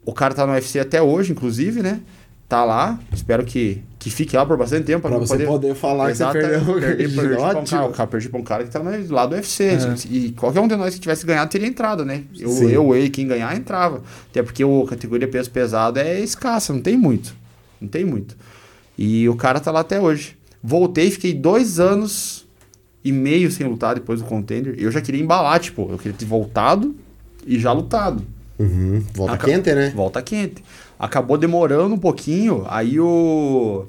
[0.05, 2.01] O cara tá no UFC até hoje, inclusive, né?
[2.47, 2.99] Tá lá.
[3.11, 5.07] Espero que que fique lá por bastante tempo.
[5.07, 6.73] Pra, você poder, poder falar Exato, que você perdeu.
[6.75, 9.63] Perdi, perdi, pra um cara, cara, perdi pra um cara que tá lá do UFC.
[9.63, 9.95] É.
[10.09, 12.25] E qualquer um de nós que tivesse ganhado teria entrado, né?
[12.37, 12.69] Eu, Sim.
[12.69, 14.03] eu, eu quem ganhar, entrava.
[14.29, 17.33] Até porque a categoria peso pesado é escassa, não tem muito.
[17.79, 18.35] Não tem muito.
[18.97, 20.35] E o cara tá lá até hoje.
[20.61, 22.45] Voltei, fiquei dois anos
[23.05, 24.75] e meio sem lutar depois do contender.
[24.77, 26.93] Eu já queria embalar, tipo, eu queria ter voltado
[27.47, 28.21] e já lutado.
[28.59, 29.01] Uhum.
[29.13, 29.45] Volta Aca...
[29.45, 29.93] quente, né?
[29.95, 30.61] Volta quente.
[30.97, 33.85] Acabou demorando um pouquinho, aí o.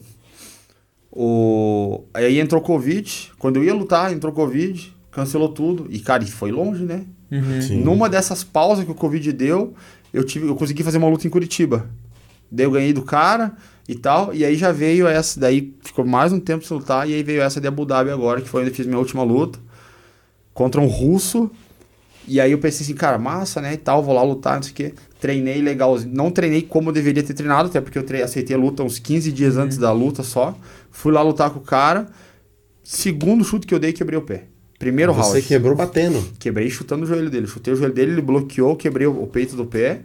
[1.10, 2.04] O.
[2.12, 3.32] Aí entrou Covid.
[3.38, 5.86] Quando eu ia lutar, entrou Covid, cancelou tudo.
[5.90, 7.04] E, cara, foi longe, né?
[7.30, 7.82] Uhum.
[7.84, 9.74] Numa dessas pausas que o Covid deu,
[10.12, 11.88] eu, tive, eu consegui fazer uma luta em Curitiba.
[12.50, 13.56] Daí eu ganhei do cara
[13.88, 17.14] e tal, e aí já veio essa, daí ficou mais um tempo sem lutar, e
[17.14, 19.58] aí veio essa de Abu Dhabi agora, que foi onde eu fiz minha última luta,
[20.54, 21.50] contra um russo,
[22.26, 24.72] e aí eu pensei assim, cara, massa, né, e tal, vou lá lutar, não sei
[24.72, 24.94] o quê.
[25.24, 28.82] Treinei legal, não treinei como deveria ter treinado, até porque eu tre aceitei a luta
[28.82, 30.54] uns 15 dias antes da luta só.
[30.90, 32.08] Fui lá lutar com o cara,
[32.82, 34.44] segundo chute que eu dei, quebrei o pé.
[34.78, 35.48] Primeiro Você round.
[35.48, 36.22] quebrou batendo.
[36.38, 37.46] Quebrei chutando o joelho dele.
[37.46, 40.02] Chutei o joelho dele, ele bloqueou, quebrei o o peito do pé.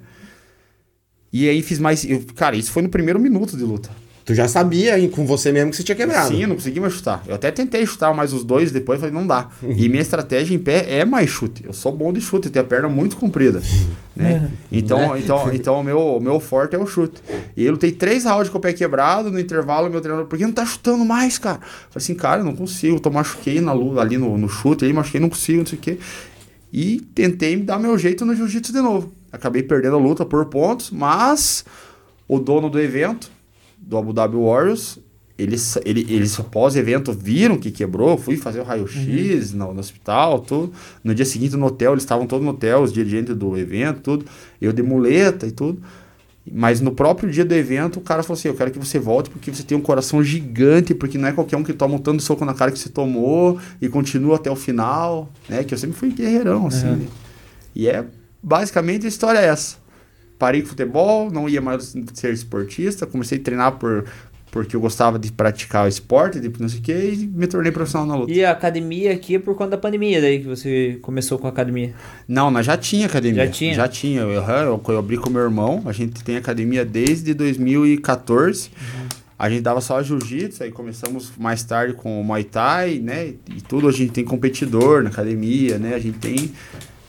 [1.34, 2.06] E aí fiz mais.
[2.06, 3.90] eu- cara, isso foi no primeiro minuto de luta.
[4.30, 6.28] Tu já sabia hein, com você mesmo que você tinha quebrado.
[6.28, 7.24] Sim, eu não consegui mais chutar.
[7.26, 9.50] Eu até tentei chutar mais os dois, depois falei, não dá.
[9.64, 11.66] E minha estratégia em pé é mais chute.
[11.66, 13.60] Eu sou bom de chute, eu tenho a perna muito comprida.
[14.16, 14.52] Né?
[14.72, 17.20] Então, então, então o, meu, meu forte é o chute.
[17.58, 20.46] E eu lutei três rounds com o pé quebrado, no intervalo, meu treinador, por que
[20.46, 21.58] não tá chutando mais, cara?
[21.58, 24.48] Eu falei assim, cara, eu não consigo, eu tô machuquei na luta, ali no, no
[24.48, 25.98] chute, aí machuquei, não consigo, não sei o quê.
[26.72, 29.12] E tentei dar meu jeito no jiu-jitsu de novo.
[29.32, 31.66] Acabei perdendo a luta por pontos, mas
[32.28, 33.39] o dono do evento,
[33.80, 35.00] do Abu Dhabi Warriors,
[35.38, 40.74] eles, ele, eles pós-evento viram que quebrou, fui fazer o raio-x no, no hospital, tudo.
[41.02, 44.26] No dia seguinte no hotel, eles estavam todos no hotel, os dirigentes do evento, tudo.
[44.60, 45.82] Eu de muleta e tudo.
[46.52, 49.30] Mas no próprio dia do evento, o cara falou assim: Eu quero que você volte
[49.30, 52.22] porque você tem um coração gigante, porque não é qualquer um que toma um tanto
[52.22, 55.64] soco na cara que você tomou e continua até o final, né?
[55.64, 56.88] Que eu sempre fui guerreirão, assim.
[56.88, 56.96] Uhum.
[56.98, 57.08] né?
[57.76, 58.04] E é
[58.42, 59.78] basicamente a história é essa.
[60.40, 64.06] Parei com futebol, não ia mais ser esportista, comecei a treinar por,
[64.52, 67.72] porque eu gostava de praticar o esporte, de não sei o que, e me tornei
[67.72, 68.32] profissional na luta.
[68.32, 71.50] E a academia aqui é por conta da pandemia, daí que você começou com a
[71.50, 71.94] academia.
[72.28, 73.46] Não, nós já tinha academia.
[73.46, 73.74] Já tinha?
[73.74, 74.22] Já tinha.
[74.22, 78.72] Eu, eu, eu abri com meu irmão, a gente tem academia desde 2014.
[79.38, 83.28] A gente dava só jiu-jitsu, aí começamos mais tarde com o Muay Thai, né?
[83.28, 85.96] E tudo, a gente tem competidor na academia, né?
[85.96, 86.52] A gente tem...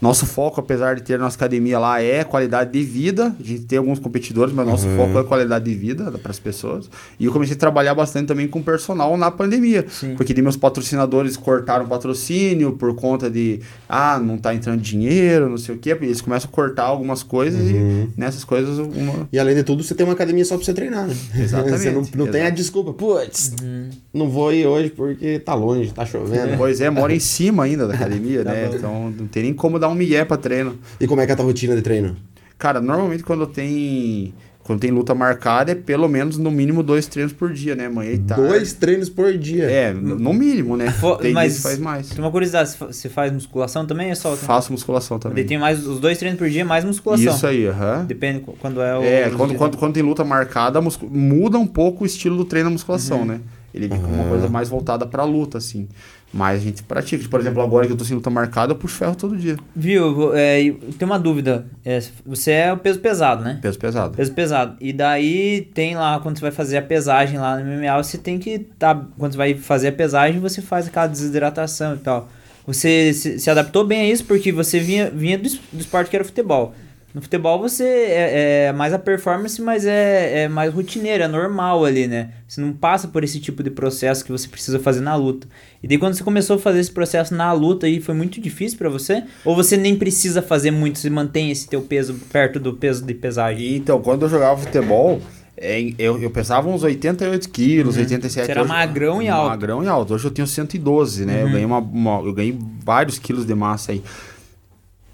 [0.01, 3.35] Nosso foco, apesar de ter nossa academia lá, é qualidade de vida.
[3.39, 6.89] A gente tem alguns competidores, mas nosso foco é qualidade de vida para as pessoas.
[7.19, 9.85] E eu comecei a trabalhar bastante também com personal na pandemia.
[9.91, 10.15] Sim.
[10.17, 15.49] Porque de meus patrocinadores cortaram o patrocínio por conta de, ah, não tá entrando dinheiro,
[15.51, 15.91] não sei o quê.
[16.01, 19.29] Eles começam a cortar algumas coisas e nessas coisas uma...
[19.31, 21.15] E além de tudo, você tem uma academia só pra você treinar, né?
[21.37, 23.91] Exatamente, você não, não tem a desculpa, putz, Uhum.
[24.15, 26.57] não vou ir hoje porque tá longe, tá chovendo.
[26.57, 28.71] Pois é, mora em cima ainda da academia, Tá né?
[28.73, 30.79] Então não tem nem como dar um migué pra treino.
[31.01, 32.17] E como é que é a tua rotina de treino?
[32.59, 37.33] Cara, normalmente quando tem quando tem luta marcada é pelo menos no mínimo dois treinos
[37.33, 37.89] por dia, né?
[37.89, 38.47] Manhã e tarde.
[38.47, 39.65] Dois treinos por dia.
[39.65, 40.91] É, no mínimo, né?
[40.93, 42.11] Fo- Tem mas- faz mais.
[42.11, 44.37] Tem uma curiosidade, você fa- você faz musculação também ou é só?
[44.37, 45.45] Faço musculação também.
[45.45, 47.35] tem mais os dois treinos por dia, mais musculação.
[47.35, 48.05] Isso aí, aham.
[48.05, 49.03] Depende qu- quando é o.
[49.03, 50.81] É, quando, quando, quando tem luta marcada,
[51.11, 53.25] muda um pouco o estilo do treino da musculação, Uhum.
[53.25, 53.41] né?
[53.75, 55.89] Ele fica uma coisa mais voltada pra luta, assim.
[56.33, 57.29] Mas a gente pratica.
[57.29, 59.57] Por exemplo, agora que eu tô sem luta marcada, eu puxo ferro todo dia.
[59.75, 60.35] Viu?
[60.35, 60.61] É,
[60.97, 61.67] tenho uma dúvida.
[61.85, 63.59] É, você é o peso pesado, né?
[63.61, 64.17] Peso pesado.
[64.17, 64.77] Peso pesado.
[64.81, 68.39] E daí tem lá, quando você vai fazer a pesagem lá no MMA, você tem
[68.39, 72.29] que tá, quando você vai fazer a pesagem, você faz aquela desidratação e tal.
[72.67, 76.17] Você se, se adaptou bem a isso porque você vinha, vinha do, do esporte que
[76.17, 76.75] era futebol.
[77.13, 81.85] No futebol você é, é mais a performance, mas é, é mais rotineira, é normal
[81.85, 82.31] ali, né?
[82.47, 85.49] Você não passa por esse tipo de processo que você precisa fazer na luta.
[85.83, 88.79] E daí quando você começou a fazer esse processo na luta aí, foi muito difícil
[88.79, 89.25] pra você?
[89.45, 93.13] Ou você nem precisa fazer muito, você mantém esse teu peso perto do peso de
[93.15, 93.75] pesagem?
[93.75, 95.21] Então, quando eu jogava futebol,
[95.57, 99.49] é, eu, eu pesava uns 88 quilos, 87 Você era Hoje- magrão e alto.
[99.49, 100.15] Magrão e alto.
[100.15, 101.43] Hoje eu tenho 112, né?
[101.43, 104.03] Eu, ganhei uma, uma- eu ganhei vários quilos de massa aí.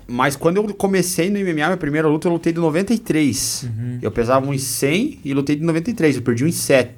[0.09, 3.69] Mas quando eu comecei no MMA, minha primeira luta, eu lutei de 93.
[4.01, 6.17] Eu pesava uns 100 e lutei de 93.
[6.17, 6.91] Eu perdi uns 7.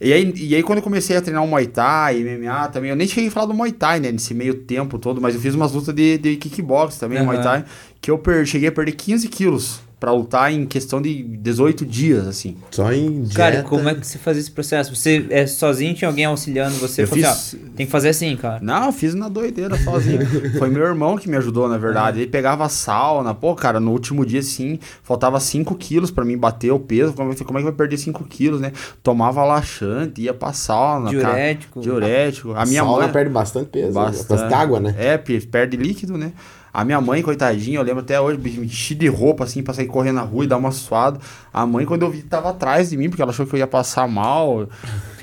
[0.00, 2.96] E aí, e aí quando eu comecei a treinar o Muay Thai, MMA também, eu
[2.96, 4.12] nem cheguei a falar do Muay Thai, né?
[4.12, 7.26] Nesse meio tempo todo, mas eu fiz umas lutas de, de kickbox também, Aham.
[7.26, 7.64] Muay Thai,
[8.00, 12.26] que eu per- cheguei a perder 15 quilos pra lutar em questão de 18 dias,
[12.26, 12.56] assim.
[12.70, 13.34] Só em dieta.
[13.34, 14.94] Cara, como é que você faz esse processo?
[14.94, 17.02] Você é sozinho, tinha alguém auxiliando você?
[17.02, 18.60] Eu Falou fiz- assim, ó, tem que fazer assim, cara.
[18.62, 20.20] Não, eu fiz na doideira sozinho.
[20.58, 22.20] Foi meu irmão que me ajudou, na verdade.
[22.20, 23.34] Ele pegava sauna.
[23.34, 27.12] Pô, cara, no último dia, sim, faltava 5 quilos pra mim bater o peso.
[27.12, 28.72] Como é que como é que vai perder 5 quilos, né?
[29.02, 31.10] Tomava laxante, ia pra sauna.
[31.10, 31.18] cara.
[31.34, 31.80] Diurético.
[31.80, 32.52] Diurético.
[32.54, 33.12] A minha Sauna mãe...
[33.12, 33.92] perde bastante peso.
[33.92, 34.28] Bastante.
[34.28, 34.94] Bastante água, né?
[34.96, 36.32] É, pe- perde líquido, né?
[36.78, 39.88] A minha mãe, coitadinha, eu lembro até hoje, me enchi de roupa, assim, pra sair
[39.88, 41.18] correndo na rua e dar uma suada.
[41.52, 43.66] A mãe, quando eu vi, tava atrás de mim, porque ela achou que eu ia
[43.66, 44.68] passar mal.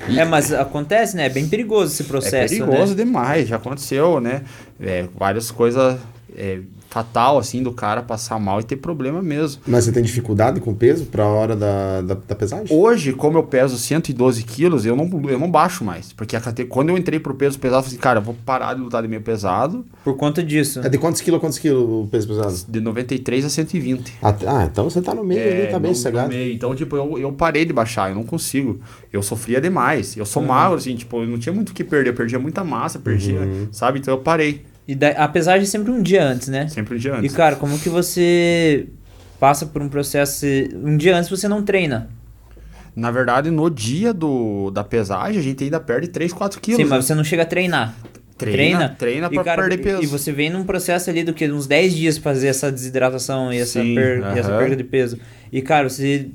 [0.06, 1.24] É, mas acontece, né?
[1.24, 3.02] É bem perigoso esse É processo, perigoso né?
[3.02, 4.42] demais, já aconteceu, né?
[4.78, 5.98] É, várias coisas
[6.36, 6.58] é,
[6.88, 9.60] fatal, assim, do cara passar mal e ter problema mesmo.
[9.66, 12.66] Mas você tem dificuldade com o peso pra hora da, da, da pesagem?
[12.70, 16.12] Hoje, como eu peso 112 quilos, eu não, eu não baixo mais.
[16.12, 16.64] Porque a cate...
[16.64, 19.02] quando eu entrei pro peso pesado, eu falei assim, cara, eu vou parar de lutar
[19.02, 19.84] de meio pesado.
[20.04, 20.80] Por conta disso.
[20.80, 22.54] É de quantos quilos a quantos quilos o peso pesado?
[22.68, 24.14] De 93 a 120.
[24.22, 26.28] Até- Ah, então você tá no meio ali, tá bem no- no sossegado.
[26.28, 26.52] meio.
[26.54, 28.78] Então, tipo, eu, eu parei de baixar, eu não consigo.
[29.12, 30.16] Eu sofria demais.
[30.16, 30.48] Eu sou Uhum.
[30.48, 32.10] magro, assim, tipo, eu não tinha muito o que perder.
[32.10, 33.68] Eu perdia muita massa, perdia, Uhum.
[33.72, 33.98] sabe?
[33.98, 34.64] Então eu parei.
[34.88, 35.08] E da...
[35.10, 36.68] a pesagem é sempre um dia antes, né?
[36.68, 37.34] Sempre um dia E antes.
[37.34, 38.86] cara, como que você
[39.40, 40.46] passa por um processo.
[40.74, 42.08] Um dia antes você não treina.
[42.94, 46.78] Na verdade, no dia do, da pesagem, a gente ainda perde 3, 4 quilos.
[46.78, 46.90] Sim, né?
[46.96, 47.94] mas você não chega a treinar.
[48.38, 50.02] treina, treina E, pra cara, perder peso.
[50.02, 51.46] E você vem num processo ali do que?
[51.50, 54.84] Uns 10 dias pra fazer essa desidratação e essa, Sim, per- e essa perda de
[54.84, 55.18] peso.
[55.52, 56.28] E, cara, você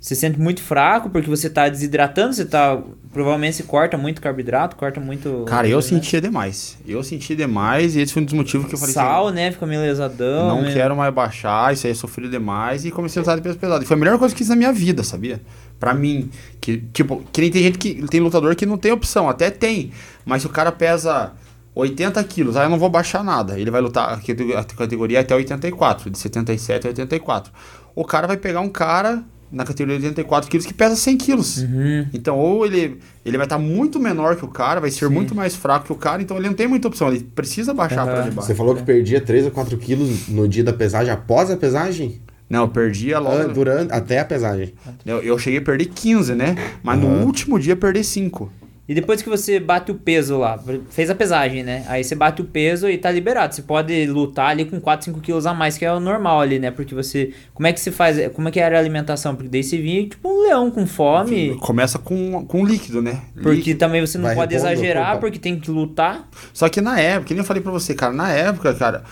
[0.00, 2.80] se sente muito fraco porque você tá desidratando, você tá.
[3.12, 5.44] Provavelmente você corta muito carboidrato, corta muito.
[5.46, 5.82] Cara, eu né?
[5.82, 6.78] sentia demais.
[6.86, 9.50] Eu senti demais e esse foi um dos motivos que eu falei Sal, assim, né?
[9.50, 10.48] Fica meio lesadão.
[10.48, 10.72] não né?
[10.72, 13.82] quero mais baixar, isso aí sofri demais e comecei a usar de peso pesado.
[13.84, 15.40] E foi a melhor coisa que fiz na minha vida, sabia?
[15.78, 16.30] Pra mim,
[16.60, 19.90] que tipo, que nem tem gente que tem lutador que não tem opção, até tem,
[20.24, 21.32] mas se o cara pesa
[21.74, 23.58] 80 quilos, aí eu não vou baixar nada.
[23.58, 27.52] Ele vai lutar a categ- a categoria é até 84, de 77 a 84.
[27.94, 31.58] O cara vai pegar um cara na categoria de 84 quilos que pesa 100 quilos.
[31.58, 32.06] Uhum.
[32.12, 35.14] Então, ou ele, ele vai estar muito menor que o cara, vai ser Sim.
[35.14, 38.02] muito mais fraco que o cara, então ele não tem muita opção, ele precisa baixar
[38.02, 38.12] Aham.
[38.12, 38.46] pra debaixo.
[38.46, 42.20] Você falou que perdia 3 ou 4 quilos no dia da pesagem, após a pesagem?
[42.48, 43.52] Não, eu perdi a Ah, logo.
[43.52, 44.74] durante, até a pesagem.
[45.06, 46.56] Eu, eu cheguei a perder 15, né?
[46.82, 47.24] Mas no Aham.
[47.24, 48.52] último dia perdi 5.
[48.90, 50.58] E depois que você bate o peso lá,
[50.90, 51.84] fez a pesagem, né?
[51.86, 53.54] Aí você bate o peso e tá liberado.
[53.54, 56.58] Você pode lutar ali com 4, 5 quilos a mais, que é o normal ali,
[56.58, 56.72] né?
[56.72, 57.32] Porque você.
[57.54, 58.18] Como é que se faz?
[58.32, 59.36] Como é que era a alimentação?
[59.36, 61.56] Porque daí você vinha tipo um leão com fome.
[61.60, 63.20] Começa com, com líquido, né?
[63.34, 63.78] Porque Líquido.
[63.78, 65.20] também você não pode exagerar, opa.
[65.20, 66.28] porque tem que lutar.
[66.52, 69.04] Só que na época, que nem eu falei pra você, cara, na época, cara,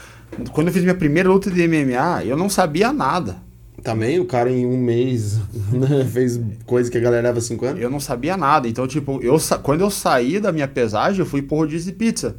[0.51, 3.37] quando eu fiz minha primeira luta de MMA, eu não sabia nada.
[3.91, 5.39] Também o cara em um mês
[5.73, 7.81] né, fez coisa que a galera leva 5 anos.
[7.83, 8.69] Eu não sabia nada.
[8.69, 11.99] Então, tipo, eu, sa- quando eu saí da minha pesagem, eu fui pro rodízio de
[11.99, 12.37] pizza.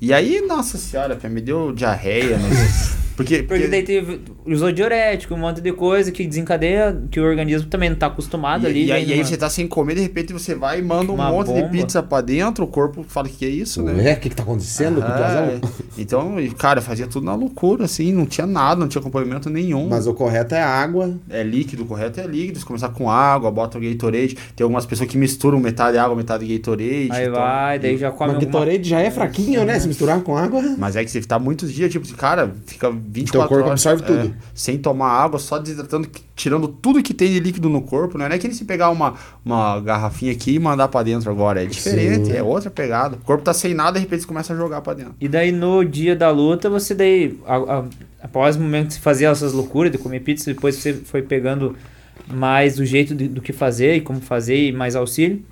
[0.00, 2.48] E aí, nossa senhora, me deu diarreia, né?
[3.22, 7.68] Porque, Porque daí teve, usou diurético, um monte de coisa que desencadeia, que o organismo
[7.68, 8.84] também não tá acostumado E, ali.
[8.86, 11.14] e aí, e aí você tá sem comer, de repente você vai e manda um
[11.16, 11.68] Uma monte de bomba.
[11.68, 13.92] pizza pra dentro, o corpo fala que é isso, né?
[13.92, 15.60] Ué, o que, que tá acontecendo com o Ah, Tuazão?
[15.98, 19.88] então, cara, fazia tudo na loucura, assim, não tinha nada, não tinha acompanhamento nenhum.
[19.88, 21.14] Mas o correto é água.
[21.28, 22.58] É líquido, o correto é líquido.
[22.58, 24.36] Se começar com água, bota o Gatorade.
[24.56, 27.08] Tem algumas pessoas que misturam metade água, metade Gatorade.
[27.10, 28.60] Aí então- vai, daí já come Mas alguma...
[28.60, 29.78] Gatorade já é fraquinho, né?
[29.78, 30.62] Se misturar com água.
[30.78, 33.86] Mas é que você tá muitos dias, tipo, cara, fica 24 Teu corpo horas.
[33.86, 34.36] absorve é, tudo.
[34.54, 38.28] sem tomar água, só desidratando, tirando tudo que tem de líquido no corpo, né?
[38.28, 41.62] Não é que nem se pegar uma, uma garrafinha aqui e mandar pra dentro agora.
[41.62, 42.36] É diferente, Sim.
[42.36, 43.16] é outra pegada.
[43.16, 45.14] O corpo tá sem nada, de repente você começa a jogar pra dentro.
[45.20, 47.84] E daí no dia da luta, você daí, a- a-
[48.22, 51.74] após o momento que você fazia essas loucuras de comer pizza, depois você foi pegando
[52.32, 55.42] mais o jeito de- do que fazer e como fazer e mais auxílio.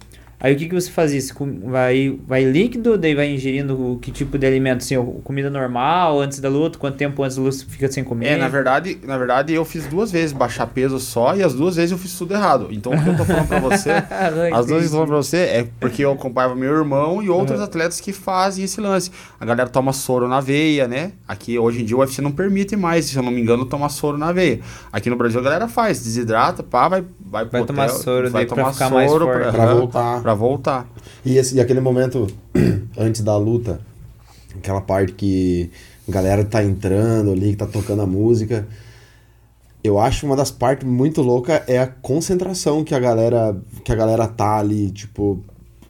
[0.41, 1.21] Aí o que, que você fazia?
[1.21, 4.79] Você com- vai, vai líquido, daí vai ingerindo o que tipo de alimento?
[4.79, 6.79] Assim, comida normal, antes da luta?
[6.79, 8.27] Quanto tempo antes da luta você fica sem comer?
[8.29, 11.75] É, na verdade, na verdade, eu fiz duas vezes baixar peso só e as duas
[11.75, 12.69] vezes eu fiz tudo errado.
[12.71, 13.91] Então o que eu tô falando pra você.
[14.55, 17.29] As duas que eu tô falando pra você é porque eu acompanhava meu irmão e
[17.29, 19.11] outros atletas que fazem esse lance.
[19.41, 21.13] A galera toma soro na veia, né?
[21.27, 23.89] Aqui hoje em dia o UFC não permite mais, se eu não me engano, tomar
[23.89, 24.61] soro na veia.
[24.93, 28.31] Aqui no Brasil a galera faz, desidrata, pá, vai vai, pro Vai tomar hotel, soro
[28.31, 29.51] vai daí pra tomar ficar mais soro forte.
[29.51, 30.23] Pra aham, voltar.
[30.23, 30.89] Pra voltar.
[31.25, 32.27] E, esse- e aquele momento
[32.97, 33.81] antes da luta,
[34.57, 35.71] aquela parte que
[36.09, 38.67] a galera tá entrando ali, que tá tocando a música.
[39.83, 43.95] Eu acho uma das partes muito loucas é a concentração que a galera que a
[43.95, 45.43] galera tá ali, tipo,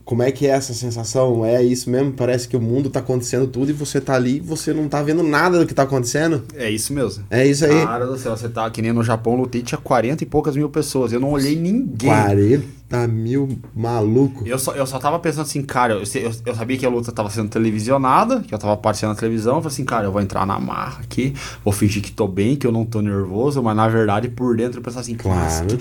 [0.09, 1.45] como é que é essa sensação?
[1.45, 2.13] É isso mesmo?
[2.13, 5.03] Parece que o mundo tá acontecendo tudo e você tá ali e você não tá
[5.03, 6.45] vendo nada do que tá acontecendo.
[6.55, 7.25] É isso mesmo.
[7.29, 7.85] É isso aí.
[7.85, 10.71] Cara do céu, você tá que nem no Japão, lutei, tinha 40 e poucas mil
[10.71, 11.13] pessoas.
[11.13, 12.09] Eu não olhei ninguém.
[12.09, 14.49] 40 mil maluco.
[14.49, 17.13] Eu só, eu só tava pensando assim, cara, eu, eu, eu sabia que a luta
[17.13, 19.57] tava sendo televisionada, que eu tava aparecendo na televisão.
[19.57, 22.57] Eu falei assim, cara, eu vou entrar na marra aqui, vou fingir que tô bem,
[22.57, 25.67] que eu não tô nervoso, mas na verdade por dentro eu pensava assim, Claro.
[25.67, 25.77] que,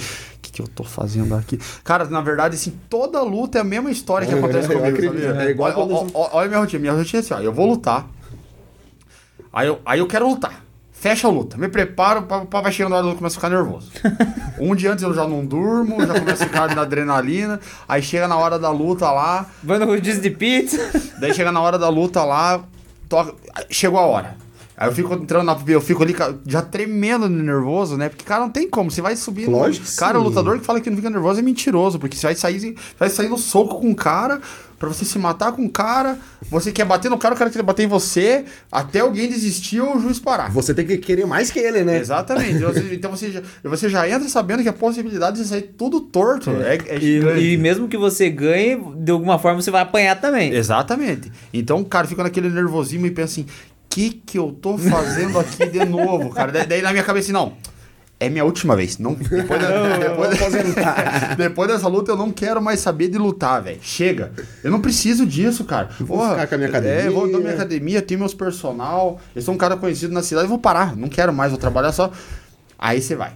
[0.58, 1.60] que eu tô fazendo aqui?
[1.84, 5.44] Cara, na verdade, assim, toda luta é a mesma história que acontece comigo, acredito, sabia?
[5.44, 7.54] é igual olha, quando olha, olha a minha rotina, minha rotina é assim, ó, eu
[7.54, 8.08] vou lutar,
[9.54, 10.66] aí eu, aí eu quero lutar.
[10.92, 13.92] Fecha a luta, me preparo pra, vai chegando na hora eu começo a ficar nervoso.
[14.60, 18.28] Um dia antes eu já não durmo, já começo a ficar na adrenalina, aí chega
[18.28, 20.90] na hora da luta lá, Vai no rodízio de pizza.
[21.20, 22.64] Daí chega na hora da luta lá,
[23.08, 23.36] toca,
[23.70, 24.36] chegou a hora.
[24.78, 26.16] Aí eu fico entrando na eu fico ali
[26.46, 28.10] já tremendo nervoso, né?
[28.10, 28.92] Porque, cara, não tem como.
[28.92, 29.50] Você vai subir.
[29.50, 29.88] Lógico.
[29.98, 32.76] Cara, o lutador que fala que não fica nervoso é mentiroso, porque você vai sair,
[33.00, 34.40] vai sair no soco com o cara
[34.78, 36.20] para você se matar com o cara,
[36.52, 39.98] você quer bater no cara, o cara quer bater em você, até alguém desistir ou
[39.98, 40.52] o juiz parar.
[40.52, 41.98] Você tem que querer mais que ele, né?
[41.98, 42.64] Exatamente.
[42.94, 46.78] então você já, você já entra sabendo que a possibilidade de sair tudo torto é,
[46.86, 50.54] é e, e, mesmo que você ganhe, de alguma forma você vai apanhar também.
[50.54, 51.32] Exatamente.
[51.52, 53.48] Então o cara fica naquele nervosismo e pensa assim,
[53.98, 56.66] que que eu tô fazendo aqui de novo, cara?
[56.66, 57.54] Daí na minha cabeça não
[58.20, 58.98] é minha última vez.
[58.98, 60.40] Não, depois, da, depois,
[61.38, 63.80] depois, dessa luta eu não quero mais saber de lutar, velho.
[63.82, 64.32] Chega.
[64.64, 65.90] Eu não preciso disso, cara.
[66.00, 67.00] Vou Porra, ficar com a minha academia.
[67.00, 69.20] É, vou dar minha academia, tenho meus personal.
[69.36, 70.96] Eu sou um cara conhecido na cidade, vou parar.
[70.96, 72.12] Não quero mais, vou trabalhar só.
[72.78, 73.34] Aí você vai.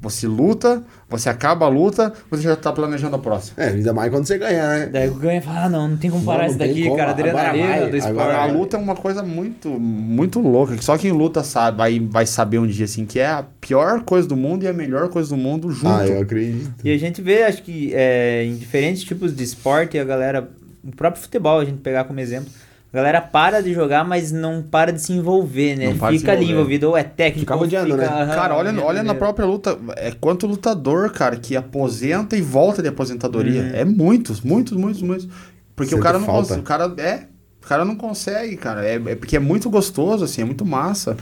[0.00, 3.62] Você luta, você acaba a luta, você já tá planejando a próxima.
[3.62, 4.86] É, ainda mais quando você ganhar, né?
[4.86, 6.96] Daí ganha e fala, ah, não, não tem como parar não, isso daqui, como.
[6.96, 8.20] cara, adrenalina do esporte.
[8.20, 12.26] Agora, a luta é uma coisa muito, muito louca, só quem luta sabe, vai, vai
[12.26, 15.30] saber um dia, assim, que é a pior coisa do mundo e a melhor coisa
[15.30, 15.88] do mundo junto.
[15.88, 16.72] Ah, eu acredito.
[16.84, 20.48] E a gente vê, acho que é, em diferentes tipos de esporte, a galera,
[20.82, 22.50] o próprio futebol, a gente pegar como exemplo,
[22.92, 25.94] a galera para de jogar, mas não para de se envolver, né?
[26.10, 27.40] Fica ali envolvido, ou é técnico.
[27.40, 28.34] Fica rodeando, fica, né?
[28.34, 29.78] cara, olha, olha na própria luta.
[29.96, 33.62] É quanto lutador, cara, que aposenta e volta de aposentadoria.
[33.62, 33.70] Uhum.
[33.72, 35.26] É muitos, muitos, muitos, muitos.
[35.74, 36.60] Porque Sente o cara não consegue.
[36.60, 37.26] O cara é.
[37.62, 38.84] O cara não consegue, cara.
[38.84, 41.16] É, é, porque é muito gostoso, assim, é muito massa.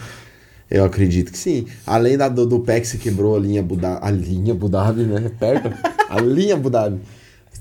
[0.68, 1.66] Eu acredito que sim.
[1.87, 3.99] Além da, do, do pé que se quebrou a linha Budabi.
[4.03, 5.31] A linha Budabi, né?
[5.39, 5.71] Perto.
[6.11, 7.01] a linha Budabi.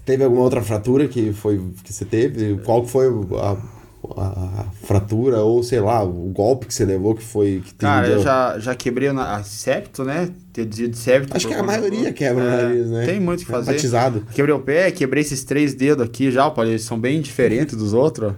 [0.03, 2.57] Teve alguma outra fratura que foi que você teve?
[2.63, 3.78] Qual foi a
[4.17, 8.21] a fratura ou sei lá, o golpe que você levou que foi que Cara, eu
[8.21, 10.29] já, já quebrei a septo, né?
[10.53, 11.35] Ter de septo.
[11.35, 13.05] Acho que a maioria quebra é, o nariz, né?
[13.05, 13.71] Tem muito o que fazer.
[13.73, 14.25] Batizado.
[14.33, 17.93] Quebrei o pé, quebrei esses três dedos aqui já, pô, eles são bem diferentes dos
[17.93, 18.33] outros.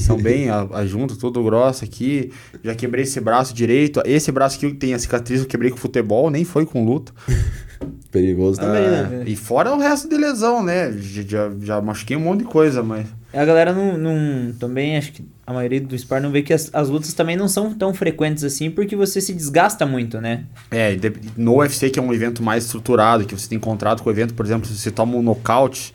[0.00, 2.32] são bem a, a junto, tudo grosso aqui.
[2.62, 4.02] Já quebrei esse braço direito.
[4.04, 7.12] Esse braço aqui tem a cicatriz, eu quebrei com futebol, nem foi com luta.
[8.10, 9.24] Perigoso também, né?
[9.26, 9.28] É.
[9.28, 10.92] E fora o resto de lesão, né?
[10.92, 13.06] Já, já machuquei um monte de coisa, mas.
[13.34, 14.52] A galera não, não.
[14.52, 17.48] Também acho que a maioria do esporte não vê que as, as lutas também não
[17.48, 20.44] são tão frequentes assim, porque você se desgasta muito, né?
[20.70, 20.96] É,
[21.36, 24.34] no UFC, que é um evento mais estruturado, que você tem contrato com o evento,
[24.34, 25.94] por exemplo, se você toma um nocaute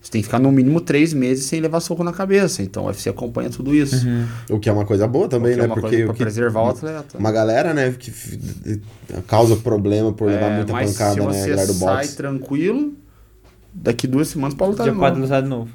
[0.00, 2.62] você tem que ficar no mínimo três meses sem levar soco na cabeça.
[2.62, 4.06] Então o UFC acompanha tudo isso.
[4.06, 4.26] Uhum.
[4.50, 5.64] O que é uma coisa boa também, né?
[5.64, 7.18] É Porque pra preservar o atleta.
[7.18, 8.12] Uma galera, né, que
[9.26, 11.32] causa problema por levar é, muita pancada, né?
[11.32, 12.94] Se você sai tranquilo,
[13.74, 15.70] daqui duas semanas pode lutar Já de pode lutar de novo.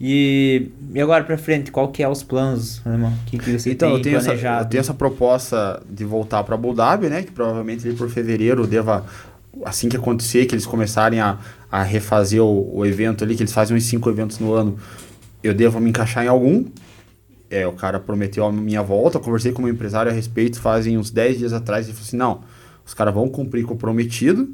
[0.00, 2.78] E, e agora pra frente, qual que é os planos?
[2.78, 4.56] O que, que você então, tem eu tenho planejado?
[4.56, 7.22] Essa, eu tenho essa proposta de voltar para Abu Dhabi, né?
[7.22, 9.04] Que provavelmente por fevereiro deva
[9.64, 11.38] assim que acontecer, que eles começarem a,
[11.70, 14.76] a refazer o, o evento ali, que eles fazem uns cinco eventos no ano,
[15.42, 16.64] eu devo me encaixar em algum.
[17.48, 20.58] É, o cara prometeu a minha volta, eu conversei com o meu empresário a respeito
[20.58, 22.40] fazem uns 10 dias atrás e falou assim: não,
[22.84, 24.48] os caras vão cumprir com o prometido.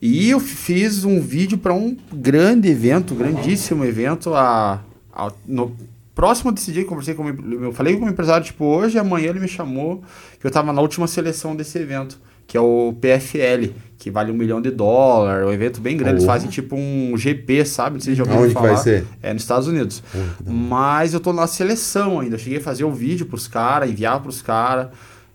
[0.00, 4.82] E eu fiz um vídeo para um grande evento, grandíssimo evento, a,
[5.12, 5.74] a, no,
[6.14, 9.40] próximo desse dia, conversei com o eu falei com o empresário, tipo, hoje, amanhã ele
[9.40, 10.02] me chamou,
[10.38, 14.34] que eu estava na última seleção desse evento que é o PFL, que vale um
[14.34, 16.16] milhão de dólares, um evento bem grande.
[16.16, 17.94] Eles fazem tipo um GP, sabe?
[17.94, 18.74] Não sei se já ouviram falar.
[18.74, 19.04] vai ser?
[19.20, 20.02] É nos Estados Unidos.
[20.46, 22.36] Mas eu tô na seleção ainda.
[22.36, 24.88] Eu cheguei a fazer o um vídeo pros caras, enviar pros caras,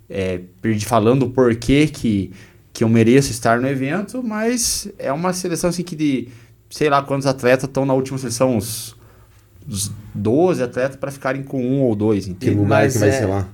[0.09, 0.39] é,
[0.85, 2.31] falando o porquê que,
[2.73, 6.29] que eu mereço estar no evento, mas é uma seleção assim que de
[6.69, 8.95] sei lá quantos atletas estão na última seleção, uns,
[9.67, 12.27] uns 12 atletas para ficarem com um ou dois.
[12.27, 12.51] Entende?
[12.51, 13.11] Que lugar mas que vai é...
[13.11, 13.47] ser lá?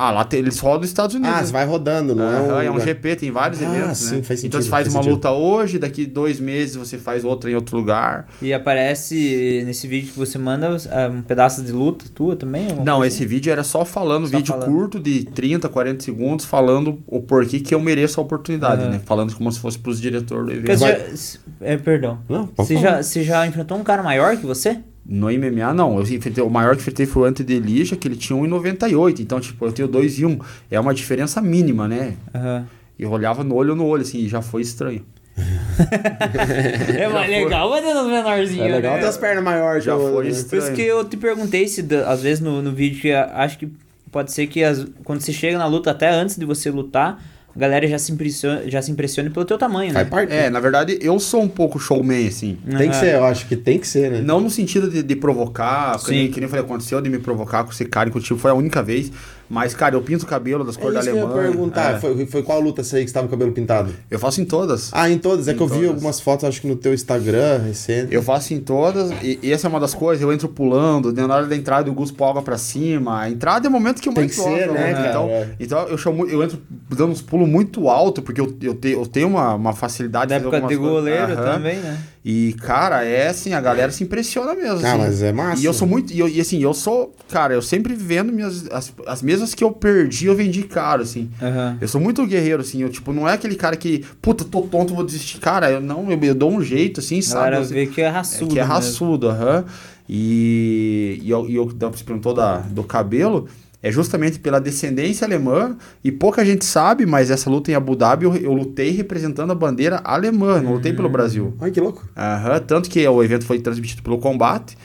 [0.00, 1.36] Ah, lá tem, eles rodam nos Estados Unidos.
[1.36, 2.62] Ah, você vai rodando, não é um...
[2.62, 4.22] é um GP, tem vários ah, eventos, sim, né?
[4.22, 5.14] Faz sentido, então você faz, faz uma sentido.
[5.14, 8.26] luta hoje, daqui dois meses você faz outra em outro lugar.
[8.40, 12.68] E aparece nesse vídeo que você manda é, um pedaço de luta tua também?
[12.82, 13.26] Não, esse assim?
[13.26, 14.72] vídeo era só falando, só vídeo falando.
[14.72, 18.92] curto de 30, 40 segundos, falando o porquê que eu mereço a oportunidade, uhum.
[18.92, 19.00] né?
[19.04, 20.78] Falando como se fosse pros diretores do evento.
[20.78, 20.92] Vai...
[20.92, 21.38] Já...
[21.60, 22.20] É, perdão.
[22.26, 24.80] Não, você, já, você já enfrentou um cara maior que você?
[25.04, 25.96] No MMA, não.
[25.96, 29.20] Eu enfrentei, o maior que enfrentei foi o Ante Delija, que ele tinha 1,98.
[29.20, 30.38] Então, tipo, eu tenho 2 e 1.
[30.70, 32.16] É uma diferença mínima, né?
[32.34, 32.64] Uhum.
[32.98, 35.04] E eu olhava no olho no olho, assim, e já foi estranho.
[36.98, 38.66] é mais legal mas nos menorzinhos.
[38.66, 39.00] É legal né?
[39.00, 39.84] ter as pernas maiores.
[39.84, 40.62] Já foi estranho.
[40.62, 43.72] Por isso que eu te perguntei se, às vezes, no, no vídeo, que acho que
[44.10, 47.22] pode ser que as, quando você chega na luta, até antes de você lutar
[47.54, 50.04] a galera já se impressiona, já se impressiona pelo teu tamanho, né?
[50.04, 50.32] Parte.
[50.32, 52.58] É, na verdade, eu sou um pouco showman, assim.
[52.78, 54.20] Tem que ser, eu acho que tem que ser, né?
[54.20, 57.64] Não no sentido de, de provocar, que nem, que nem falei, aconteceu de me provocar
[57.64, 59.10] com esse cara, que tipo, foi a única vez.
[59.50, 61.42] Mas, cara, eu pinto o cabelo das É cores da isso que eu Alemanha.
[61.48, 61.96] ia perguntar.
[61.96, 61.98] É.
[61.98, 63.92] Foi, foi qual luta essa aí que você tava com o cabelo pintado?
[64.08, 64.90] Eu faço em todas.
[64.92, 65.48] Ah, em todas.
[65.48, 68.14] É Em que eu vi algumas fotos, acho que no teu Instagram recente.
[68.14, 71.34] Eu faço em todas, e, e essa é uma das coisas, eu entro pulando, na
[71.34, 73.22] hora da entrada eu guspo água pra cima.
[73.22, 75.08] A entrada é o momento que eu Tem mais que ser, né, cara?
[75.10, 75.48] Então, É.
[75.58, 79.04] então eu, chamo, eu entro dando uns pulos muito alto, porque eu, eu, te, eu
[79.04, 80.94] tenho uma, uma facilidade Da de fazer época de coisas.
[80.94, 81.52] goleiro Aham.
[81.54, 81.98] também, né?
[82.22, 84.84] E, cara, é assim, a galera se impressiona mesmo.
[84.84, 84.98] Ah, assim.
[84.98, 85.62] mas é massa.
[85.62, 86.12] E eu sou muito.
[86.12, 87.14] E, eu- e assim, eu sou.
[87.30, 88.66] Cara, eu sempre vendo minhas.
[88.70, 91.30] As, as mesmas que eu perdi, eu vendi caro, assim.
[91.40, 91.78] Aham.
[91.80, 92.82] Eu sou muito guerreiro, assim.
[92.82, 95.38] Eu, tipo, não é aquele cara que, puta, tô tonto, vou desistir.
[95.38, 97.38] Cara, eu não, eu, eu dou um jeito, assim, sabe?
[97.44, 98.52] galera Assim, vê que é é raçudo.
[98.52, 99.64] que é raçudo, aham.
[100.06, 103.48] E, e eu, e eu você perguntou da, do cabelo,
[103.82, 108.24] é justamente pela descendência alemã, e pouca gente sabe, mas essa luta em Abu Dhabi
[108.26, 111.54] eu, eu lutei representando a bandeira alemã, não lutei pelo Brasil.
[111.60, 112.06] Ai, que louco.
[112.16, 114.76] Aham, tanto que o evento foi transmitido pelo Combate.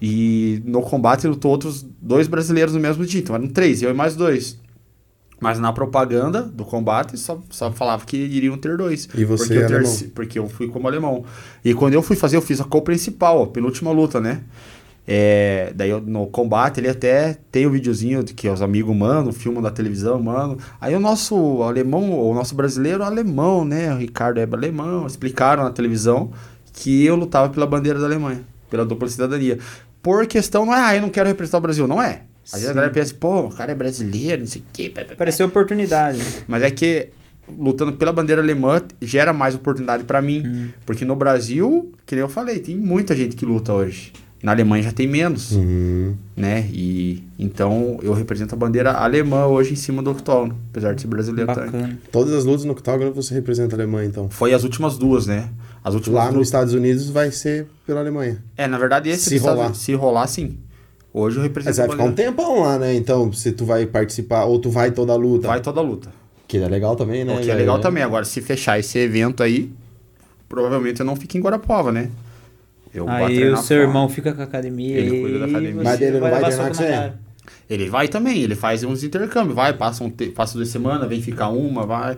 [0.00, 3.20] E no combate lutou outros dois brasileiros no mesmo dia.
[3.20, 4.56] Então eram três, eu e mais dois.
[5.40, 9.08] Mas na propaganda do combate só, só falava que iriam ter dois.
[9.14, 11.24] E você porque, é eu terci- porque eu fui como alemão.
[11.64, 14.42] E quando eu fui fazer, eu fiz a co-principal, a penúltima luta, né?
[15.10, 19.32] É, daí eu- no combate ele até tem o videozinho de que os amigos mandam,
[19.32, 20.58] filmam da televisão, mano.
[20.78, 23.90] Aí o nosso alemão, o nosso brasileiro é alemão, né?
[23.94, 25.06] O Ricardo é alemão.
[25.06, 26.30] Explicaram na televisão
[26.74, 29.58] que eu lutava pela bandeira da Alemanha, pela dupla cidadania.
[30.02, 31.88] Por questão, não é, ah, eu não quero representar o Brasil.
[31.88, 32.22] Não é.
[32.44, 34.92] Às vezes a galera pensa, pô, o cara é brasileiro, não sei o quê.
[35.16, 36.20] Pareceu oportunidade.
[36.46, 37.08] Mas é que
[37.58, 40.42] lutando pela bandeira alemã gera mais oportunidade pra mim.
[40.46, 40.68] Hum.
[40.84, 44.12] Porque no Brasil, que nem eu falei, tem muita gente que luta hoje.
[44.42, 46.14] Na Alemanha já tem menos, Uhum.
[46.36, 46.68] né?
[46.72, 51.08] E então eu represento a bandeira alemã hoje em cima do octógono, apesar de ser
[51.08, 51.70] brasileiro também.
[51.72, 51.98] Bacana.
[52.12, 54.30] Todas as lutas no octógono você representa a Alemanha, então.
[54.30, 55.48] Foi as últimas duas, né?
[55.82, 56.46] As últimas Lá nos duas.
[56.48, 58.38] Estados Unidos vai ser pela Alemanha.
[58.56, 59.66] É, na verdade, esse Se Estados rolar.
[59.66, 60.56] Unidos- se rolar, sim.
[61.12, 62.94] Hoje eu represento Mas vai a ficar um tempão lá, né?
[62.94, 65.48] Então, se tu vai participar, ou tu vai toda a luta.
[65.48, 66.10] Vai toda a luta.
[66.46, 67.36] Que é legal também, né?
[67.36, 68.02] o que é legal também.
[68.04, 69.72] Agora, se fechar esse evento aí,
[70.48, 72.08] provavelmente eu não fico em Guarapova, né?
[72.94, 73.80] Eu Aí o seu fora.
[73.88, 74.96] irmão fica com a academia.
[74.98, 75.82] Ele cuida da academia.
[75.82, 77.12] Mas ele não vai levar treinar com você?
[77.70, 81.20] Ele vai também, ele faz uns intercâmbios, vai, passa, um te- passa duas semanas, vem
[81.22, 82.16] ficar uma, vai.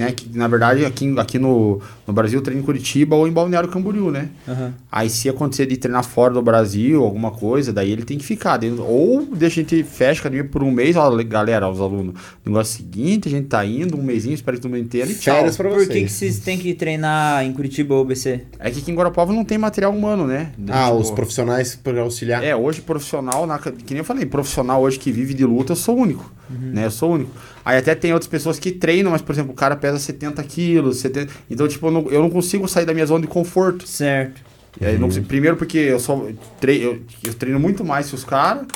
[0.00, 0.12] Né?
[0.12, 3.68] Que, na verdade, aqui, aqui no, no Brasil, eu treino em Curitiba ou em Balneário
[3.68, 4.30] Camboriú, né?
[4.48, 4.72] Aham.
[4.90, 8.56] Aí se acontecer de treinar fora do Brasil, alguma coisa, daí ele tem que ficar
[8.56, 8.82] dentro.
[8.82, 12.14] Ou deixa a gente fecha a academia por um mês, ó, galera, os alunos.
[12.46, 15.36] Negócio seguinte, a gente tá indo, um mêsinho, espera que todo mundo inteiro e tchau.
[15.36, 15.88] Férias pra Por vocês.
[15.88, 18.40] que, que vocês têm que treinar em Curitiba ou BC?
[18.58, 20.52] É que aqui em Guarapava não tem material humano, né?
[20.70, 22.42] Ah, Tipo, os profissionais para auxiliar.
[22.42, 25.76] É, hoje profissional, na, que nem eu falei, profissional hoje que vive de luta, eu
[25.76, 26.86] sou o único, né?
[26.86, 27.30] Eu sou o único.
[27.64, 30.98] Aí até tem outras pessoas que treinam, mas, por exemplo, o cara pesa 70 quilos,
[30.98, 31.32] 70...
[31.50, 33.86] Então, tipo, eu não, eu não consigo sair da minha zona de conforto.
[33.86, 34.40] Certo.
[34.80, 36.80] E aí, não consigo- primeiro porque eu sou tre...
[36.82, 38.66] eu, eu treino muito mais que os caras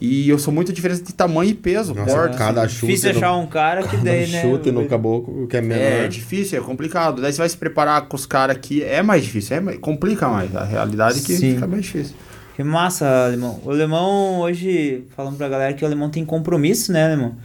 [0.00, 2.36] e eu sou muito diferente de tamanho e peso, Nossa, porte.
[2.36, 2.86] cada chute.
[2.86, 4.40] Difícil no- achar um cara que daí, né?
[4.42, 5.80] chute no caboclo, que é menor.
[5.82, 7.20] É difícil, é complicado.
[7.22, 10.26] Daí você vai se preparar com os caras aqui, é mais difícil, é mais- complica
[10.28, 10.54] mais.
[10.56, 11.54] A realidade é que Sim.
[11.54, 12.14] fica mais difícil.
[12.56, 13.60] Que massa, Alemão.
[13.64, 17.36] O Alemão, hoje, falando pra galera que o Alemão tem compromisso, né, Alemão?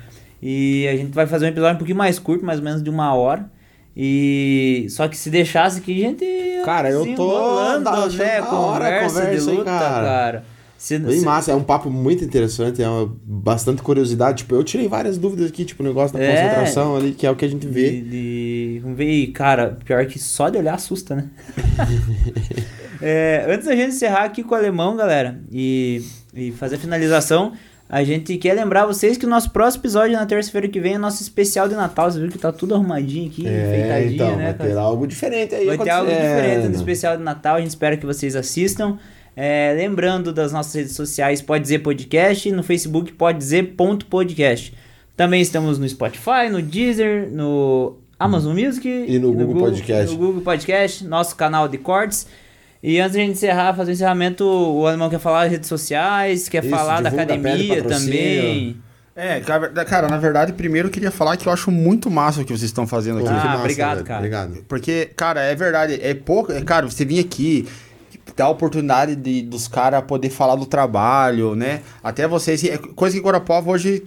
[0.42, 2.90] E a gente vai fazer um episódio um pouquinho mais curto, mais ou menos de
[2.90, 3.50] uma hora.
[3.96, 6.26] E só que se deixasse aqui, a gente.
[6.64, 7.84] Cara, eu tô achando né?
[7.84, 10.06] da hora a Conversa, conversa, de luta, cara?
[10.06, 10.46] cara.
[10.78, 14.38] Se, Bem se- massa, é um papo muito interessante, é uma, bastante curiosidade.
[14.44, 16.30] Tipo, eu tirei várias dúvidas aqui, tipo, o negócio da É.
[16.32, 17.90] concentração ali, que é o que a gente vê.
[17.90, 21.26] De, de- Vamos ver, e, cara, pior que só de olhar assusta, né?
[23.02, 26.02] É, antes da gente encerrar aqui com o alemão, galera, e,
[26.34, 27.54] e fazer a finalização,
[27.90, 30.98] a gente quer lembrar vocês que o nosso próximo episódio na terça-feira que vem é
[30.98, 32.12] nosso especial de Natal.
[32.12, 34.70] Você viu que tá tudo arrumadinho aqui, É, enfeitadinho, então, né, vai cara?
[34.72, 36.76] ter algo diferente aí Vai ter algo diferente no acontecendo.
[36.76, 37.56] especial de Natal.
[37.56, 38.98] A gente espera que vocês assistam.
[39.36, 44.74] É, lembrando das nossas redes sociais, pode dizer podcast, no Facebook pode dizer ponto podcast.
[45.16, 50.12] Também estamos no Spotify, no Deezer, no Amazon Music E no Google Podcast.
[50.12, 52.28] No Google Podcast, nosso canal de cortes.
[52.82, 55.68] E antes de a gente encerrar, fazer o encerramento, o Alemão quer falar das redes
[55.68, 58.78] sociais, quer Isso, falar da academia também.
[59.16, 62.52] É, cara, na verdade, primeiro eu queria falar que eu acho muito massa o que
[62.52, 63.30] vocês estão fazendo aqui.
[63.30, 64.20] Ah, massa, obrigado, velho, cara.
[64.20, 64.66] Obrigado.
[64.68, 66.52] Porque, cara, é verdade, é pouco.
[66.52, 67.68] É, cara, você vir aqui,
[68.36, 71.82] dar a oportunidade de, dos caras poder falar do trabalho, né?
[72.04, 72.64] Até vocês.
[72.64, 74.04] é coisa que Guarapova hoje.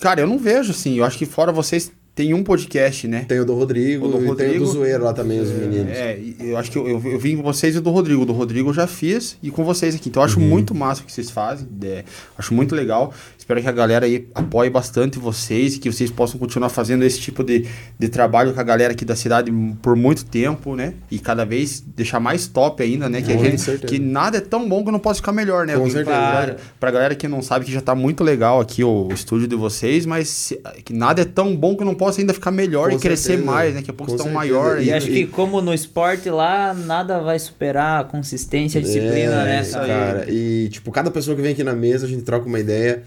[0.00, 0.96] Cara, eu não vejo assim.
[0.96, 3.24] Eu acho que fora vocês tem um podcast, né?
[3.26, 4.64] Tem o do Rodrigo, O do e tem o Rodrigo.
[4.64, 5.92] do Zoeiro lá também, os meninos.
[5.96, 8.22] É, eu acho que eu, eu, eu vim com vocês e do Rodrigo.
[8.22, 10.10] O do Rodrigo eu já fiz e com vocês aqui.
[10.10, 11.66] Então eu acho muito massa o que vocês fazem.
[11.84, 12.04] é,
[12.36, 13.14] acho muito legal.
[13.52, 17.20] Espero que a galera aí apoie bastante vocês e que vocês possam continuar fazendo esse
[17.20, 17.66] tipo de,
[17.98, 20.94] de trabalho com a galera aqui da cidade por muito tempo, né?
[21.10, 23.20] E cada vez deixar mais top ainda, né?
[23.20, 25.76] Que, a gente, que nada é tão bom que não possa ficar melhor, né?
[25.76, 26.04] Com certeza.
[26.16, 29.46] Pra, pra galera que não sabe que já tá muito legal aqui o, o estúdio
[29.46, 32.90] de vocês, mas se, que nada é tão bom que não possa ainda ficar melhor
[32.90, 33.28] com e certeza.
[33.32, 33.80] crescer mais, né?
[33.80, 34.80] Daqui a pouco tão maior.
[34.80, 39.42] E, e acho que como no esporte lá, nada vai superar a consistência, a disciplina,
[39.42, 39.70] é, né?
[39.70, 43.02] Cara, e tipo, cada pessoa que vem aqui na mesa, a gente troca uma ideia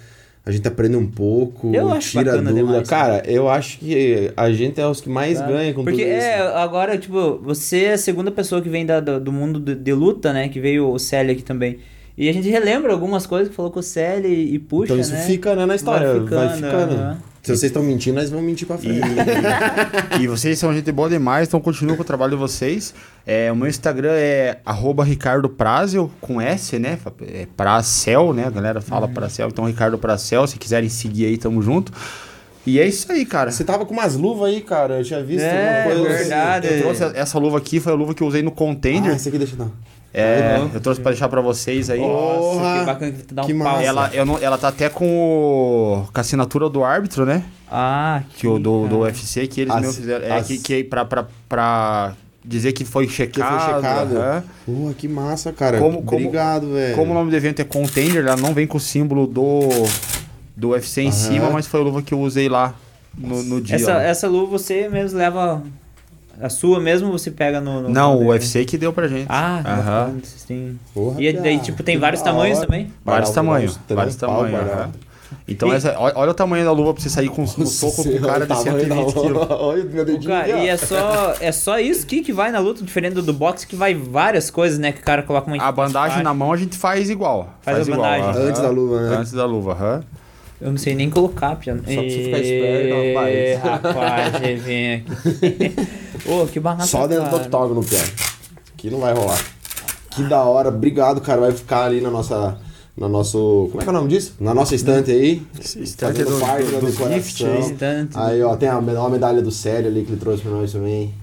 [0.45, 2.53] a gente aprende um pouco, eu acho tira dúvida.
[2.53, 6.03] Demais, Cara, eu acho que a gente é os que mais ganham ganha com Porque
[6.03, 9.59] tudo é, agora, tipo, você é a segunda pessoa que vem da, do, do mundo
[9.59, 10.47] de, de, luta, né?
[10.47, 11.79] Que veio o Célio aqui também.
[12.15, 14.99] E a gente relembra algumas coisas que falou com o Célio e, e puxa, Então
[14.99, 15.23] isso né?
[15.23, 16.47] fica né, na história, vai ficando.
[16.47, 17.17] Vai ficando.
[17.45, 19.01] Se vocês estão mentindo, nós vamos mentir pra frente.
[20.19, 22.91] E, e, vocês são gente boa demais, então continuem com o trabalho de vocês.
[23.25, 26.97] É, o meu Instagram é arroba Ricardo Prazel, com S, né?
[27.21, 28.45] É Pracel, né?
[28.47, 29.13] A galera fala uhum.
[29.13, 31.91] Pracel, então Ricardo Pracel, se quiserem seguir aí, tamo junto.
[32.65, 33.51] E é isso aí, cara.
[33.51, 34.97] Você tava com umas luvas aí, cara.
[34.97, 36.17] Eu tinha visto é, uma coisa.
[36.17, 36.67] verdade.
[36.67, 39.11] Eu trouxe essa luva aqui, foi a luva que eu usei no Contender.
[39.11, 39.71] Ah, essa aqui deixa eu dar.
[40.17, 40.69] É, uhum.
[40.73, 41.99] eu trouxe pra deixar pra vocês aí.
[41.99, 43.81] Nossa, que bacana que tu dá um pau.
[43.81, 47.43] Ela, eu não, ela tá até com, o, com a assinatura do árbitro, né?
[47.69, 50.25] Ah, que o do, do UFC que eles as, mesmo fizeram.
[50.25, 50.47] É, as...
[50.47, 52.13] que, que pra, pra, pra
[52.45, 53.57] dizer que foi checado.
[53.57, 54.15] Que foi checado.
[54.65, 54.87] Uhum.
[54.87, 55.79] Pô, que massa, cara.
[55.79, 56.95] Como, Obrigado, velho.
[56.95, 59.67] Como o nome do evento é Contender, ela não vem com o símbolo do,
[60.55, 61.11] do UFC em uhum.
[61.11, 62.73] cima, mas foi a luva que eu usei lá
[63.17, 63.75] no, no dia.
[63.75, 65.61] Essa, essa luva você mesmo leva
[66.41, 67.83] a sua mesmo você pega no.
[67.83, 69.27] no não, o UFC que deu pra gente.
[69.29, 70.21] Ah, uhum.
[70.23, 70.79] Sim.
[70.93, 72.67] Porra, e daí, tipo, tem vários tamanhos hora.
[72.67, 72.93] também?
[73.03, 73.79] Vários tamanhos.
[73.89, 74.89] Vários tamanhos.
[75.47, 75.75] Então, e...
[75.75, 78.21] essa, olha, olha, o tamanho da luva pra você sair com um soco com o
[78.21, 79.47] cara de 120 quilos.
[79.49, 80.31] Olha o meu dedinho.
[80.31, 83.33] Cara, e é só, é só isso que, que vai na luta, diferente do, do
[83.33, 84.91] boxe, que vai várias coisas, né?
[84.91, 87.55] Que o cara coloca uma A bandagem na mão a gente faz igual.
[87.61, 88.41] Faz, faz a igual, bandagem.
[88.41, 89.17] Antes da luva, né?
[89.17, 90.03] Antes da luva, aham.
[90.61, 91.75] Eu não sei nem colocar, Pia.
[91.75, 94.63] Só pra você ficar esperto, rapaz.
[94.63, 95.75] Vem aqui.
[96.25, 96.87] Ô, oh, que barato.
[96.87, 98.03] Só dentro do octógono, Pia.
[98.73, 99.39] Aqui não vai rolar.
[100.11, 100.69] Que da hora.
[100.69, 101.41] Obrigado, cara.
[101.41, 102.57] Vai ficar ali na nossa.
[102.95, 103.67] No nosso.
[103.71, 104.35] Como é que é o nome disso?
[104.39, 105.45] Na nossa estante aí.
[105.59, 107.43] Estante do, parte do, do, do gift.
[108.15, 111.13] Aí, ó, tem a, a medalha do Sério ali que ele trouxe pra nós também.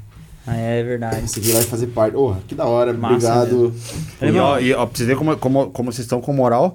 [0.47, 1.24] Ah, é verdade.
[1.24, 2.16] Esse aqui vai fazer parte.
[2.16, 2.93] Oh, que da hora.
[2.93, 3.74] Massa, Obrigado.
[4.20, 6.74] E, ó, e ó, pra vocês verem como, como, como vocês estão com moral.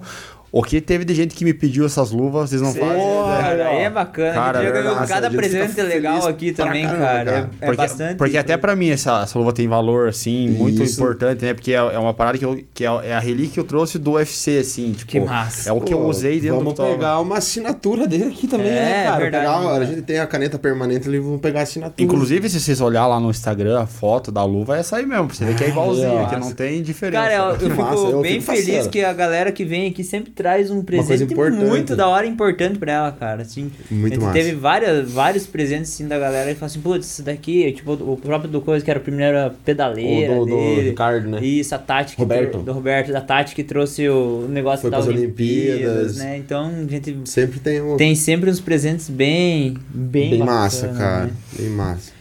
[0.50, 2.96] O que teve de gente que me pediu essas luvas, vocês não Sim, fazem.
[2.96, 3.84] Né?
[3.84, 4.32] É bacana.
[4.32, 6.98] Cara, é cada presente legal aqui também, cara.
[6.98, 7.30] cara.
[7.30, 8.16] É, é, porque, bastante.
[8.16, 10.94] Porque até pra mim essa, essa luva tem valor, assim, muito Isso.
[10.94, 11.52] importante, né?
[11.52, 13.98] Porque é, é, uma parada que, eu, que é, é, a relíquia que eu trouxe
[13.98, 14.92] do UFC, assim.
[14.92, 15.68] Tipo, que massa.
[15.68, 18.46] É o que Pô, eu usei dentro vamos do Vamos pegar uma assinatura dele aqui
[18.46, 19.18] também, né, é, cara?
[19.18, 22.02] Verdade, pegar, a gente tem a caneta permanente ali, vamos pegar a assinatura.
[22.02, 25.26] Inclusive, se vocês olhar lá no Instagram, a foto da luva é essa aí mesmo.
[25.26, 27.22] Pra você ver que é igualzinho, que não tem diferença.
[27.22, 30.84] Cara, eu, eu fico bem feliz que a galera que vem aqui sempre traz um
[30.84, 33.42] presente muito da hora importante pra ela, cara.
[33.42, 34.32] Assim, muito a gente massa.
[34.32, 38.16] teve várias, vários presentes assim, da galera e falou assim, putz, isso daqui, tipo, o
[38.16, 40.34] próprio do Coisa, que era a primeira pedaleira.
[40.34, 40.82] O do, dele.
[40.82, 41.40] do Ricardo, né?
[41.44, 42.16] Isso, a Tati.
[42.16, 42.58] Roberto.
[42.58, 46.36] do Roberto, da Tati que trouxe o negócio Foi das Olimpíadas, Olimpíadas, né?
[46.38, 47.18] Então a gente.
[47.24, 47.96] Sempre tem um.
[47.96, 49.76] Tem sempre uns presentes bem.
[49.90, 51.24] Bem, bem bacana, massa, cara.
[51.24, 51.32] Né?
[51.58, 52.12] Bem massa.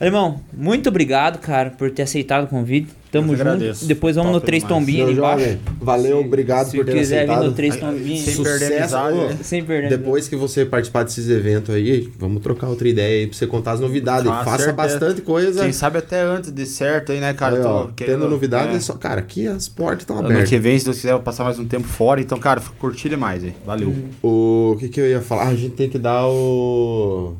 [0.00, 2.88] Alemão, muito obrigado, cara, por ter aceitado o convite.
[3.20, 3.48] Tamo junto.
[3.48, 3.86] Agradeço.
[3.86, 5.58] Depois vamos Top no Três Tombinhos ali embaixo.
[5.80, 7.40] Valeu, obrigado se por ter quiser aceitado.
[7.42, 8.20] vir no Três Tombinhos.
[8.20, 9.16] Sem perder amizade.
[9.42, 13.36] Sem perder Depois que você participar desses eventos aí, vamos trocar outra ideia aí pra
[13.36, 14.30] você contar as novidades.
[14.30, 14.72] Ah, Faça certeza.
[14.72, 15.62] bastante coisa.
[15.62, 17.56] Quem sabe até antes de certo aí, né, cara?
[17.56, 18.20] Aí, ó, querendo...
[18.20, 18.76] Tendo novidades, é.
[18.76, 18.80] é.
[18.80, 20.38] só, cara, aqui as portas estão abertas.
[20.38, 22.20] Ano que vem, se Deus quiser, eu passar mais um tempo fora.
[22.20, 23.54] Então, cara, curti demais aí.
[23.64, 23.94] Valeu.
[24.22, 25.44] O que que eu ia falar?
[25.44, 27.34] Ah, a gente tem que dar o...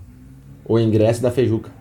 [0.65, 1.76] O ingresso da Feijuca.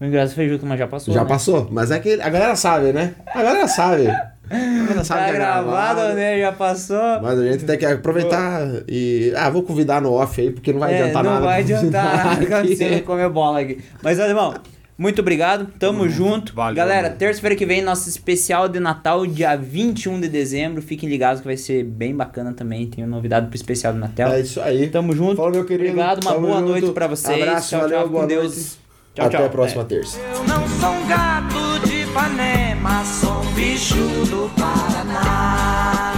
[0.00, 1.12] O ingresso Feijuca, mas já passou.
[1.12, 1.28] Já né?
[1.28, 3.14] passou, mas é que a galera sabe, né?
[3.26, 4.08] A galera sabe.
[4.08, 6.40] A galera sabe tá que é gravado, gravado, né?
[6.40, 7.20] Já passou.
[7.22, 9.32] Mas a gente tem que aproveitar e.
[9.36, 11.40] Ah, vou convidar no off aí, porque não vai é, adiantar não nada.
[11.40, 13.78] Não vai adiantar nada você comer bola aqui.
[14.02, 14.54] Mas, irmão,
[14.96, 15.66] muito obrigado.
[15.78, 16.54] Tamo junto.
[16.54, 20.82] Valeu, Galera, terça-feira que vem, nosso especial de Natal, dia 21 de dezembro.
[20.82, 22.86] Fiquem ligados que vai ser bem bacana também.
[22.86, 24.32] Tem uma novidade pro especial do Natal.
[24.32, 24.88] É isso aí.
[24.88, 25.36] Tamo junto.
[25.36, 25.90] Falou, meu querido.
[25.90, 26.70] Obrigado, uma Tamo boa junto.
[26.70, 27.42] noite pra vocês.
[27.42, 28.08] Abraço, tchau, valeu, tchau.
[28.08, 28.79] boa Com Deus.
[29.14, 29.46] Tchau, Até tchau.
[29.46, 29.84] a próxima é.
[29.86, 30.18] terça.
[30.20, 36.09] Eu não sou um gato de Ipanema, sou um bicho do Paraná.